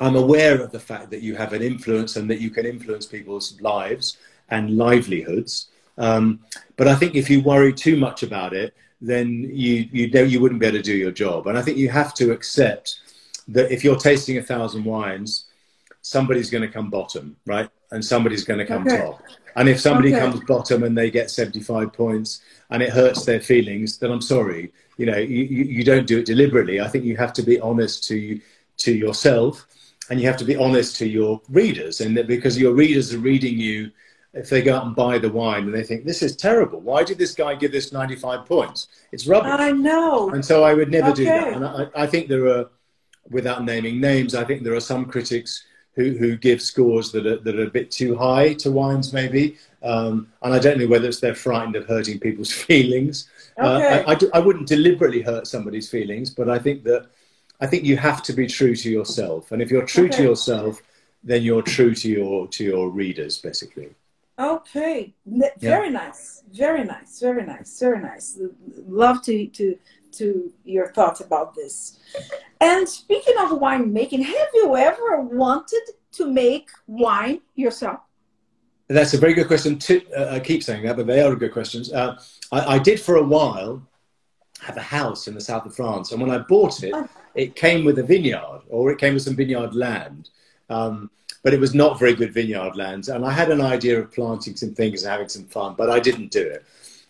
[0.00, 3.06] I'm aware of the fact that you have an influence and that you can influence
[3.06, 4.16] people's lives
[4.48, 5.68] and livelihoods.
[5.98, 6.40] Um,
[6.76, 10.40] but I think if you worry too much about it, then you you know you
[10.40, 11.46] wouldn't be able to do your job.
[11.46, 13.00] And I think you have to accept
[13.48, 15.46] that if you're tasting a thousand wines,
[16.00, 17.68] somebody's going to come bottom, right?
[17.92, 18.98] And somebody's going to come okay.
[18.98, 19.22] top.
[19.54, 20.20] And if somebody okay.
[20.20, 22.40] comes bottom and they get 75 points
[22.70, 24.72] and it hurts their feelings, then I'm sorry.
[24.96, 26.80] You know, you, you don't do it deliberately.
[26.80, 28.40] I think you have to be honest to
[28.78, 29.66] to yourself
[30.10, 32.00] and you have to be honest to your readers.
[32.00, 33.90] And that because your readers are reading you,
[34.34, 36.80] if they go out and buy the wine and they think, this is terrible.
[36.80, 38.88] Why did this guy give this 95 points?
[39.12, 39.52] It's rubbish.
[39.52, 40.30] I know.
[40.30, 41.16] And so I would never okay.
[41.16, 41.52] do that.
[41.52, 42.70] And I, I think there are,
[43.30, 45.64] without naming names, I think there are some critics
[45.94, 49.56] who, who give scores that are, that are a bit too high to wines, maybe.
[49.82, 53.28] Um, and I don't know whether it's they're frightened of hurting people's feelings.
[53.58, 54.00] Okay.
[54.00, 57.06] Uh, I, I, do, I, wouldn't deliberately hurt somebody's feelings, but I think that
[57.60, 59.52] I think you have to be true to yourself.
[59.52, 60.16] And if you're true okay.
[60.16, 60.82] to yourself,
[61.22, 63.90] then you're true to your to your readers, basically.
[64.38, 65.88] Okay, very yeah.
[65.88, 68.38] nice, very nice, very nice, very nice.
[68.88, 69.78] Love to to
[70.12, 71.98] to your thoughts about this.
[72.60, 75.82] And speaking of winemaking, have you ever wanted
[76.12, 78.00] to make wine yourself?
[78.88, 79.78] That's a very good question.
[79.78, 80.02] Too.
[80.16, 81.92] Uh, I keep saying that, but they are good questions.
[81.92, 82.18] Uh,
[82.50, 83.82] I, I, did for a while
[84.60, 87.08] have a house in the south of France, and when I bought it, oh.
[87.34, 90.30] it came with a vineyard, or it came with some vineyard land.
[90.68, 91.10] Um,
[91.42, 94.56] but it was not very good vineyard land, and I had an idea of planting
[94.56, 96.64] some things and having some fun, but I didn't do it.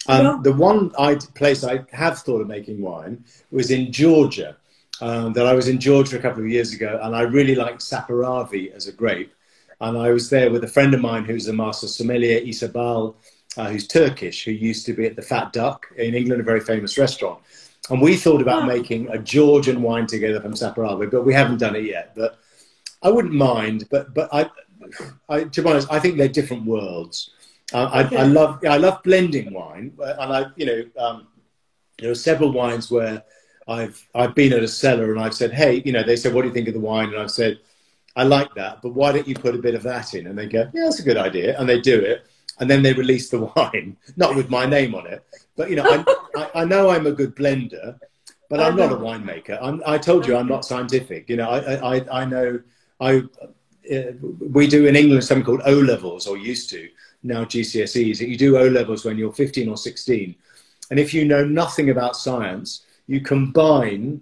[0.09, 0.39] Um, yeah.
[0.43, 4.57] The one I, place I have thought of making wine was in Georgia.
[5.01, 7.81] Um, that I was in Georgia a couple of years ago, and I really liked
[7.81, 9.35] Saperavi as a grape.
[9.81, 13.17] And I was there with a friend of mine who's a master sommelier, Isa Bal,
[13.57, 16.61] uh, who's Turkish, who used to be at the Fat Duck in England, a very
[16.61, 17.41] famous restaurant.
[17.91, 21.75] And we thought about making a Georgian wine together from Saperavi, but we haven't done
[21.75, 22.13] it yet.
[22.15, 22.39] But
[23.03, 23.89] I wouldn't mind.
[23.91, 24.49] But but I,
[25.29, 27.31] I to be honest, I think they're different worlds.
[27.73, 28.17] Uh, okay.
[28.17, 31.29] I, I, love I love blending wine, and I you know um,
[31.99, 33.23] there are several wines where
[33.69, 36.43] I've I've been at a cellar and I've said, hey, you know, they said, what
[36.43, 37.11] do you think of the wine?
[37.11, 37.61] And I've said,
[38.17, 40.27] I like that, but why don't you put a bit of that in?
[40.27, 42.27] And they go, yeah, that's a good idea, and they do it,
[42.61, 45.25] and then they release the wine, not with my name on it,
[45.57, 45.85] but you know,
[46.37, 47.99] I, I, know I'm a good blender,
[48.51, 49.59] but I'm not a winemaker.
[49.63, 51.31] I'm, i told you I'm not scientific.
[51.31, 52.61] You know, I I, I know
[53.01, 53.23] I.
[53.93, 56.89] Uh, we do in England something called O levels, or used to
[57.23, 58.27] now GCSEs.
[58.27, 60.35] You do O levels when you're 15 or 16,
[60.91, 64.21] and if you know nothing about science, you combine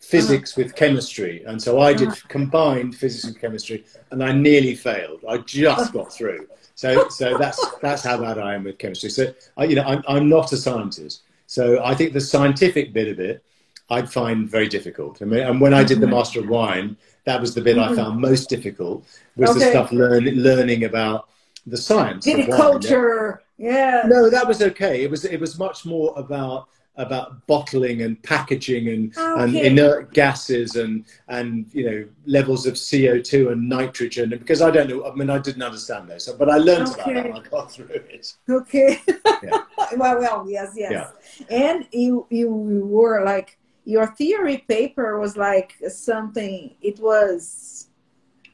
[0.00, 1.42] physics with chemistry.
[1.44, 2.28] And so I did uh-huh.
[2.28, 5.24] combined physics and chemistry, and I nearly failed.
[5.28, 6.46] I just got through.
[6.74, 9.10] So, so that's that's how bad I am with chemistry.
[9.10, 11.22] So, I, you know, I'm, I'm not a scientist.
[11.46, 13.42] So I think the scientific bit of it,
[13.88, 15.22] I'd find very difficult.
[15.22, 16.16] I mean, and when I did the mm-hmm.
[16.16, 17.96] Master of Wine, that was the bit I mm-hmm.
[17.96, 19.04] found most difficult.
[19.36, 19.60] Was okay.
[19.60, 21.28] the stuff learn, learning about
[21.66, 22.26] the science.
[22.26, 24.02] Viticulture, yeah.
[24.06, 25.02] No, that was okay.
[25.02, 29.42] It was it was much more about about bottling and packaging and, okay.
[29.42, 34.70] and inert gases and and you know levels of CO two and nitrogen because I
[34.70, 37.20] don't know I mean I didn't understand those but I learned okay.
[37.20, 38.34] about that I got through it.
[38.48, 39.00] Okay.
[39.42, 39.62] Yeah.
[39.96, 40.90] well, well, yes, yes.
[40.90, 41.46] Yeah.
[41.50, 46.74] And you you were like your theory paper was like something.
[46.82, 47.88] It was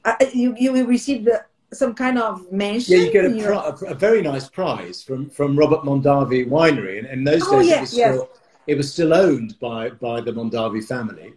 [0.05, 2.97] uh, you you received the some kind of mention.
[2.97, 3.53] Yeah, you get a, your...
[3.53, 7.79] a, very nice prize from, from Robert Mondavi Winery, and in those oh, days yes,
[7.79, 8.15] it, was yes.
[8.15, 8.31] still,
[8.67, 11.33] it was still owned by by the Mondavi family.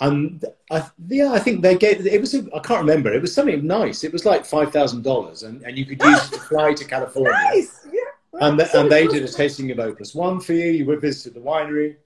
[0.00, 3.12] And I, yeah, I think they gave it was I can't remember.
[3.12, 4.04] It was something nice.
[4.04, 6.84] It was like five thousand dollars, and and you could use it to fly to
[6.84, 7.32] California.
[7.32, 8.00] Nice, yeah.
[8.40, 10.70] and the, and they did a tasting of Opus One for you.
[10.70, 11.96] You would visit the winery.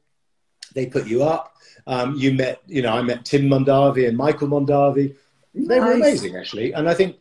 [0.75, 1.57] They put you up.
[1.87, 5.17] Um, you met, you know, I met Tim Mondavi and Michael Mondavi.
[5.55, 5.81] They nice.
[5.81, 6.73] were amazing, actually.
[6.73, 7.17] And I think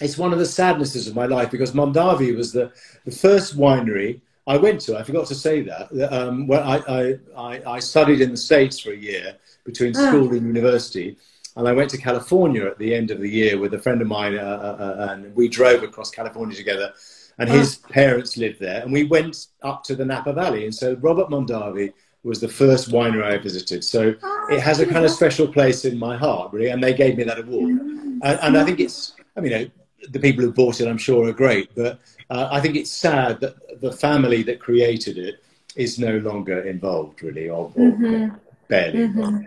[0.00, 2.72] it's one of the sadnesses of my life because Mondavi was the,
[3.04, 4.98] the first winery I went to.
[4.98, 6.12] I forgot to say that.
[6.12, 10.08] Um, I, I, I, studied in the States for a year between ah.
[10.08, 11.16] school and university.
[11.56, 14.08] And I went to California at the end of the year with a friend of
[14.08, 16.92] mine, uh, uh, uh and we drove across California together.
[17.38, 17.88] And his ah.
[17.88, 20.64] parents lived there, and we went up to the Napa Valley.
[20.64, 21.92] And so Robert Mondavi
[22.22, 23.84] was the first winery I visited.
[23.84, 26.68] So oh, it has a kind of special place in my heart, really.
[26.70, 27.74] And they gave me that award.
[27.74, 28.18] Mm.
[28.22, 29.70] And, and I think it's, I mean,
[30.08, 31.74] the people who bought it, I'm sure, are great.
[31.74, 35.42] But uh, I think it's sad that the family that created it
[35.76, 38.34] is no longer involved, really, or, or mm-hmm.
[38.68, 39.08] barely.
[39.08, 39.44] Mm-hmm.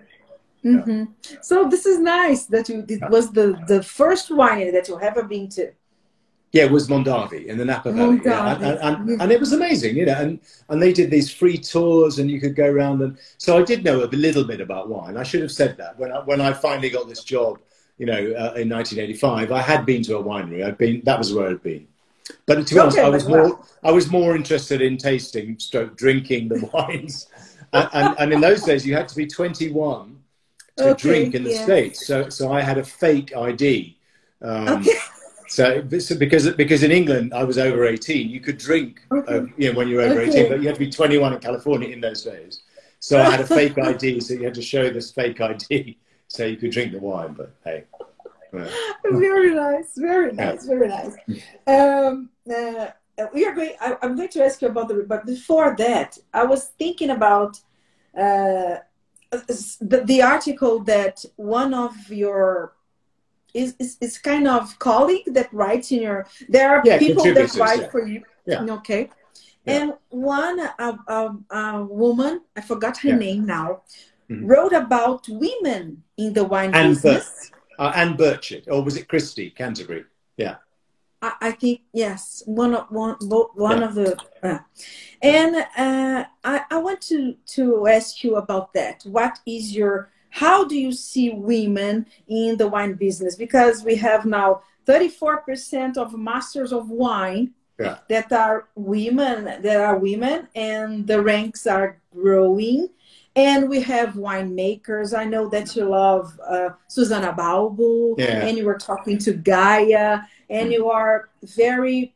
[0.66, 1.04] Mm-hmm.
[1.42, 2.86] So this is nice that you.
[2.88, 5.72] It was the the first winery that you ever been to.
[6.54, 8.54] Yeah, it was Mondavi in the Napa Valley, yeah.
[8.54, 10.14] and, and, and, and, it was amazing, you know.
[10.14, 10.40] And
[10.70, 13.02] and they did these free tours, and you could go around.
[13.02, 15.18] And so I did know a little bit about wine.
[15.18, 17.60] I should have said that when I when I finally got this job
[17.98, 20.66] you know, uh, in 1985, I had been to a winery.
[20.66, 21.88] I'd been, that was where I'd been.
[22.46, 26.50] But to be honest, I was more, I was more interested in tasting, stroke drinking
[26.50, 27.28] the wines.
[27.74, 30.18] and, and, and, in those days, you had to be 21
[30.78, 31.64] to okay, drink in the yeah.
[31.64, 32.08] States.
[32.08, 33.98] So, so I had a fake ID.
[34.42, 34.92] Um, okay.
[35.48, 39.38] So, so, because because in England I was over 18, you could drink okay.
[39.38, 40.40] uh, you know, when you were over okay.
[40.40, 42.64] 18, but you had to be 21 in California in those days.
[43.00, 45.98] So I had a fake ID, so you had to show this fake ID
[46.34, 47.84] so you could drink the wine, but hey.
[49.04, 51.16] very nice, very nice, very nice.
[51.68, 52.88] Um, uh,
[53.34, 53.74] we are going.
[53.80, 55.06] I, am going to ask you about the.
[55.08, 57.60] But before that, I was thinking about
[58.18, 58.78] uh,
[59.32, 62.74] the, the article that one of your
[63.54, 66.26] is, is, is kind of colleague that writes in your.
[66.50, 67.90] There are yeah, people that write yeah.
[67.90, 68.24] for you.
[68.48, 68.66] Yeah.
[68.78, 69.10] Okay.
[69.66, 69.74] Yeah.
[69.74, 73.84] And one a, a, a, woman, I forgot her name now,
[74.34, 74.48] mm-hmm.
[74.48, 77.52] wrote about women in the wine Anne business.
[77.78, 80.06] Bur- uh, Anne Burchett, or was it Christy Canterbury?
[80.38, 80.56] Yeah.
[81.22, 83.16] I, I think yes, one of one
[83.56, 83.88] one yeah.
[83.88, 84.60] of the, uh,
[85.22, 89.04] and uh, I I want to to ask you about that.
[89.04, 93.36] What is your how do you see women in the wine business?
[93.36, 98.00] Because we have now 34% of masters of wine yeah.
[98.10, 102.90] that are women that are women and the ranks are growing
[103.36, 105.18] and we have winemakers.
[105.18, 108.46] I know that you love uh, Susana Balbo, yeah.
[108.46, 112.14] and you were talking to Gaia, and you are very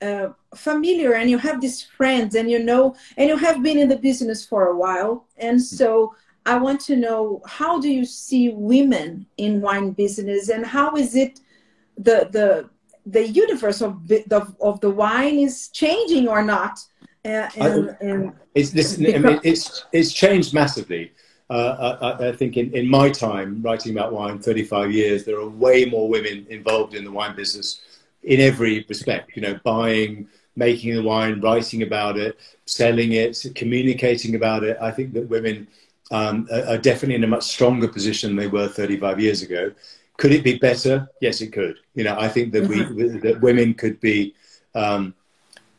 [0.00, 3.88] uh, familiar, and you have these friends, and you know, and you have been in
[3.88, 5.26] the business for a while.
[5.36, 6.14] And so
[6.46, 11.16] I want to know how do you see women in wine business, and how is
[11.16, 11.40] it
[11.96, 12.70] the the
[13.04, 13.98] the universe of
[14.30, 16.78] of, of the wine is changing or not?
[17.24, 21.12] And, and it's listen, I mean, it's it's changed massively.
[21.50, 25.48] Uh, I, I, think in, in my time writing about wine, 35 years, there are
[25.48, 27.80] way more women involved in the wine business
[28.22, 29.32] in every respect.
[29.34, 34.78] You know, buying, making the wine, writing about it, selling it, communicating about it.
[34.80, 35.66] I think that women
[36.12, 39.72] um, are, are definitely in a much stronger position than they were 35 years ago.
[40.18, 41.10] Could it be better?
[41.20, 41.78] Yes, it could.
[41.94, 43.18] You know, I think that we mm-hmm.
[43.20, 44.34] that women could be
[44.74, 45.14] um,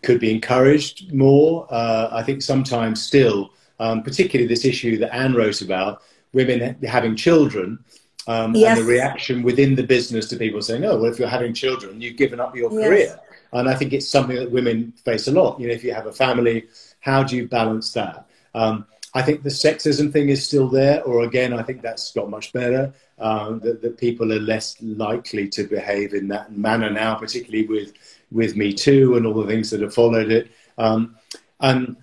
[0.03, 1.67] could be encouraged more.
[1.69, 6.01] Uh, I think sometimes still, um, particularly this issue that Anne wrote about,
[6.33, 7.79] women having children,
[8.27, 8.77] um, yes.
[8.77, 12.01] and the reaction within the business to people saying, "Oh, well, if you're having children,
[12.01, 12.87] you've given up your yes.
[12.87, 13.19] career."
[13.53, 15.59] And I think it's something that women face a lot.
[15.59, 16.67] You know, if you have a family,
[16.99, 18.27] how do you balance that?
[18.53, 22.29] Um, I think the sexism thing is still there, or again, I think that's got
[22.29, 22.93] much better.
[23.21, 27.93] Um, that, that people are less likely to behave in that manner now, particularly with
[28.31, 30.49] with Me Too and all the things that have followed it.
[30.79, 31.17] Um,
[31.59, 31.97] and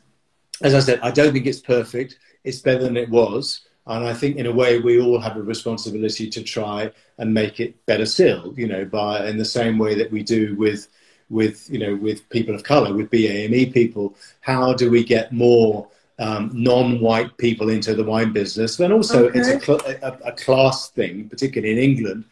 [0.62, 2.18] as I said, I don't think it's perfect.
[2.44, 3.62] It's better than it was.
[3.88, 7.58] And I think in a way we all have a responsibility to try and make
[7.58, 10.88] it better still, you know, by in the same way that we do with
[11.30, 14.14] with you know with people of color, with BAME people.
[14.40, 15.88] How do we get more
[16.18, 18.78] um, non-white people into the wine business?
[18.80, 19.38] And also, okay.
[19.38, 22.24] it's a, cl- a, a, class thing, particularly in England.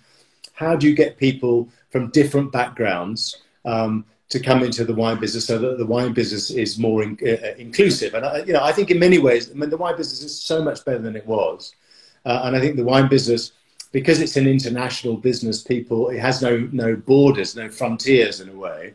[0.55, 5.47] How do you get people from different backgrounds um, to come into the wine business
[5.47, 8.15] so that the wine business is more in, uh, inclusive?
[8.15, 10.39] And I, you know, I think in many ways, I mean, the wine business is
[10.39, 11.75] so much better than it was,
[12.25, 13.53] uh, and I think the wine business
[13.93, 18.53] because it's an international business, people it has no no borders, no frontiers in a
[18.53, 18.93] way.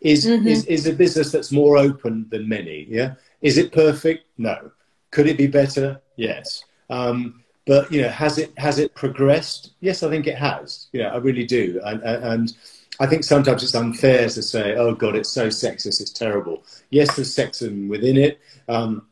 [0.00, 0.48] Is, mm-hmm.
[0.48, 2.86] is is a business that's more open than many.
[2.88, 4.26] Yeah, is it perfect?
[4.38, 4.70] No.
[5.10, 6.00] Could it be better?
[6.16, 6.64] Yes.
[6.88, 9.72] Um, but you know, has it has it progressed?
[9.80, 10.88] Yes, I think it has.
[10.92, 11.80] You know, I really do.
[11.84, 12.52] And, and
[12.98, 17.14] I think sometimes it's unfair to say, "Oh God, it's so sexist, it's terrible." Yes,
[17.14, 18.40] there's sexism within it.
[18.68, 19.06] Um,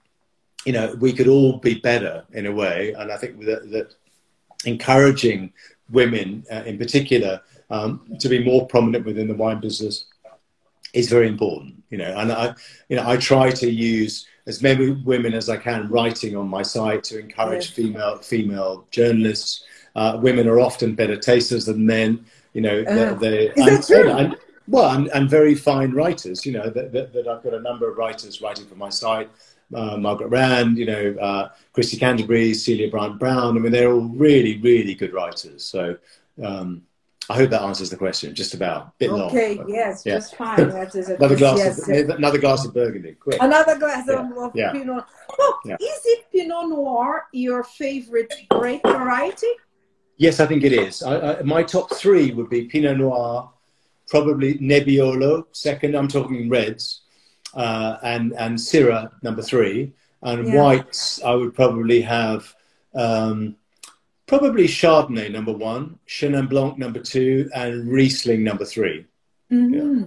[0.65, 3.95] you know, we could all be better in a way, and I think that, that
[4.65, 5.53] encouraging
[5.91, 10.07] women, uh, in particular, um, to be more prominent within the wine business
[10.93, 11.83] is very important.
[11.91, 12.55] You know, and I,
[12.89, 16.63] you know, I try to use as many women as I can writing on my
[16.63, 19.65] site to encourage female female journalists.
[19.95, 22.25] Uh, women are often better tasters than men.
[22.53, 24.11] You know, uh, they, is that true?
[24.11, 24.37] And,
[24.67, 26.45] well, and, and, very fine writers.
[26.45, 29.31] You know, that, that, that, I've got a number of writers writing for my site.
[29.75, 33.57] Uh, Margaret Rand, you know, uh, Christy Canterbury, Celia Bryant Brown.
[33.57, 35.65] I mean, they're all really, really good writers.
[35.65, 35.99] So
[36.43, 36.83] um,
[37.31, 38.35] I hope that answers the question.
[38.35, 38.83] Just about.
[38.83, 39.57] A bit okay.
[39.57, 40.03] Long, yes.
[40.07, 40.15] Yeah.
[40.15, 40.71] Just fine.
[40.71, 41.59] That is another glass.
[41.59, 42.09] Yes, of, yes.
[42.09, 43.13] Another glass of Burgundy.
[43.13, 43.39] Quick.
[43.41, 44.31] Another glass yeah.
[44.37, 44.73] of, yeah.
[44.73, 45.05] Pinot.
[45.39, 45.75] Well, yeah.
[45.75, 49.49] is it Pinot Noir your favorite grape variety?
[50.17, 51.03] Yes, I think it is.
[51.03, 53.51] I, I, my top three would be Pinot Noir,
[54.09, 55.45] probably Nebbiolo.
[55.53, 57.03] Second, I'm talking reds,
[57.55, 61.23] uh, and and Syrah number three, and whites.
[61.23, 62.55] I would probably have.
[62.95, 63.57] Um,
[64.29, 69.05] probably Chardonnay number one, Chenin Blanc number two, and Riesling number 3
[69.51, 70.03] mm-hmm.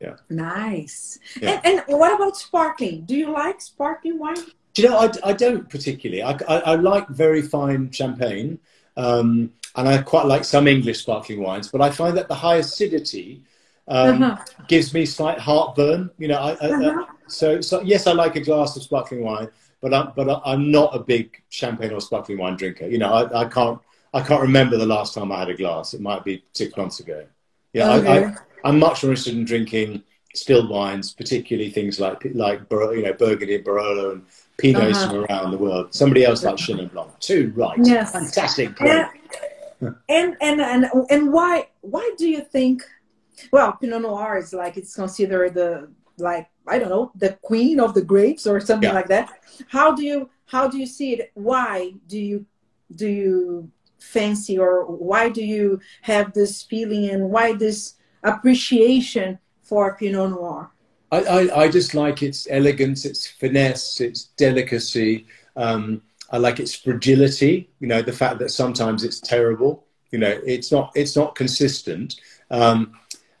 [0.00, 0.08] Yeah.
[0.08, 0.16] yeah.
[0.30, 1.20] Nice.
[1.40, 1.60] Yeah.
[1.62, 3.04] And, and, what about sparkling?
[3.04, 4.36] Do you like sparkling wine?
[4.74, 6.22] Do you know, I, I don't particularly.
[6.22, 8.58] I, I, I like very fine champagne,
[8.96, 12.56] um, and I quite like some English sparkling wines, but I find that the high
[12.56, 13.42] acidity
[13.86, 14.44] um, uh-huh.
[14.66, 16.10] gives me slight heartburn.
[16.18, 17.06] You know, I, uh-huh.
[17.26, 19.48] so, so yes, I like a glass of sparkling wine,
[19.80, 22.86] but I'm, but I'm not a big champagne or sparkling wine drinker.
[22.86, 23.80] You know, I, I can't
[24.14, 25.94] I can't remember the last time I had a glass.
[25.94, 27.26] It might be six months ago.
[27.72, 28.24] Yeah, okay.
[28.24, 30.02] I, I, am much more interested in drinking
[30.34, 34.26] still wines, particularly things like like you know Burgundy and Barolo and
[34.58, 35.10] Pinots uh-huh.
[35.10, 35.94] from around the world.
[35.94, 37.18] Somebody else like Chenin Blanc.
[37.20, 37.78] Too right.
[37.82, 38.12] Yes.
[38.12, 38.80] Fantastic.
[38.80, 39.08] And,
[40.08, 42.82] and and and and why why do you think?
[43.52, 47.94] Well, Pinot Noir is like it's considered the like I don't know the queen of
[47.94, 48.94] the grapes or something yeah.
[48.94, 49.30] like that.
[49.68, 51.30] How do you how do you see it?
[51.34, 52.46] Why do you
[52.94, 59.96] do you fancy or why do you have this feeling and why this appreciation for
[59.96, 60.70] Pinot Noir?
[61.10, 65.26] I, I, I just like its elegance, its finesse, its delicacy.
[65.56, 67.70] Um, I like its fragility.
[67.80, 69.86] You know, the fact that sometimes it's terrible.
[70.10, 72.20] You know, it's not it's not consistent.
[72.50, 72.92] Um,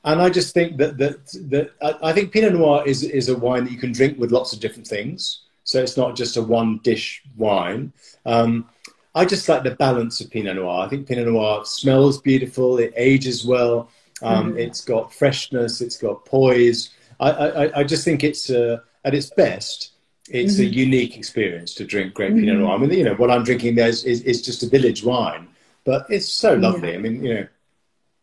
[0.08, 1.70] and I just think that that that
[2.02, 4.60] I, think Pinot Noir is is a wine that you can drink with lots of
[4.60, 5.42] different things.
[5.64, 7.92] So it's not just a one dish wine.
[8.24, 8.70] Um,
[9.14, 10.86] I just like the balance of Pinot Noir.
[10.86, 12.78] I think Pinot Noir smells beautiful.
[12.78, 13.90] It ages well.
[14.22, 14.58] Um, mm-hmm.
[14.58, 15.82] It's got freshness.
[15.82, 16.90] It's got poise.
[17.20, 19.92] I, I, I just think it's uh, at its best.
[20.30, 20.62] It's mm-hmm.
[20.62, 22.40] a unique experience to drink great mm-hmm.
[22.40, 22.74] Pinot Noir.
[22.74, 25.48] I mean, you know, what I'm drinking there is, is, is just a village wine,
[25.84, 26.92] but it's so lovely.
[26.92, 26.98] Yeah.
[26.98, 27.46] I mean, you know,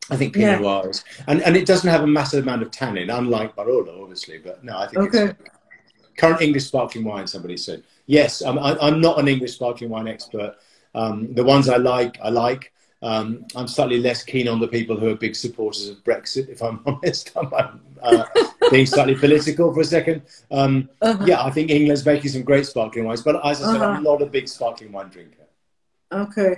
[0.10, 0.60] I think Pinot yeah.
[0.60, 4.38] Noir is, and, and it doesn't have a massive amount of tannin, unlike Barolo, obviously.
[4.38, 5.36] But no, I think okay.
[5.40, 5.50] it's
[6.18, 7.28] current English sparkling wine.
[7.28, 8.42] Somebody said yes.
[8.42, 10.56] I'm I'm not an English sparkling wine expert.
[10.94, 12.72] Um, the ones I like, I like.
[13.02, 16.64] Um, I'm slightly less keen on the people who are big supporters of Brexit, if
[16.64, 17.32] I'm honest.
[17.36, 17.52] I'm
[18.02, 18.24] uh,
[18.72, 20.24] being slightly political for a second.
[20.50, 21.26] Um, uh-huh.
[21.28, 23.86] Yeah, I think England's making some great sparkling wines, but as I said, uh-huh.
[23.86, 25.44] I'm not a big sparkling wine drinker.
[26.12, 26.56] Okay.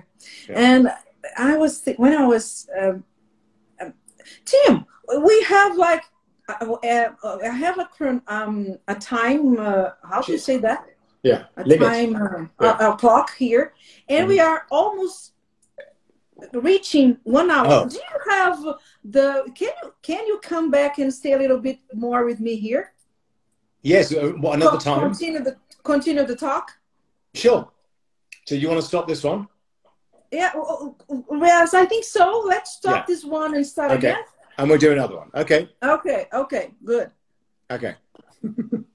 [0.47, 0.55] Yeah.
[0.55, 0.91] And
[1.37, 3.03] I was, th- when I was um,
[4.45, 4.85] Tim,
[5.21, 6.03] we have like
[6.49, 9.59] uh, uh, I have a um a time.
[9.59, 10.85] Uh, how do you say that?
[11.23, 11.87] Yeah, a Limit.
[11.87, 12.87] time uh, yeah.
[12.87, 13.73] a, a, clock here,
[14.07, 15.33] and mm we are almost
[16.53, 17.67] reaching one hour.
[17.67, 17.89] Oh.
[17.89, 18.63] Do you have
[19.03, 19.51] the?
[19.55, 22.93] Can you can you come back and stay a little bit more with me here?
[23.81, 24.13] Yes.
[24.13, 25.01] Uh, what another time?
[25.01, 26.71] Continue the continue the talk.
[27.33, 27.69] Sure.
[28.45, 29.47] So you want to stop this one?
[30.31, 30.51] Yeah,
[31.31, 32.43] yes, I think so.
[32.45, 33.03] Let's stop yeah.
[33.07, 34.09] this one and start okay.
[34.09, 34.23] again.
[34.57, 35.29] And we'll do another one.
[35.33, 35.69] Okay.
[35.81, 36.27] Okay.
[36.33, 36.71] Okay.
[36.83, 37.11] Good.
[37.71, 37.95] Okay.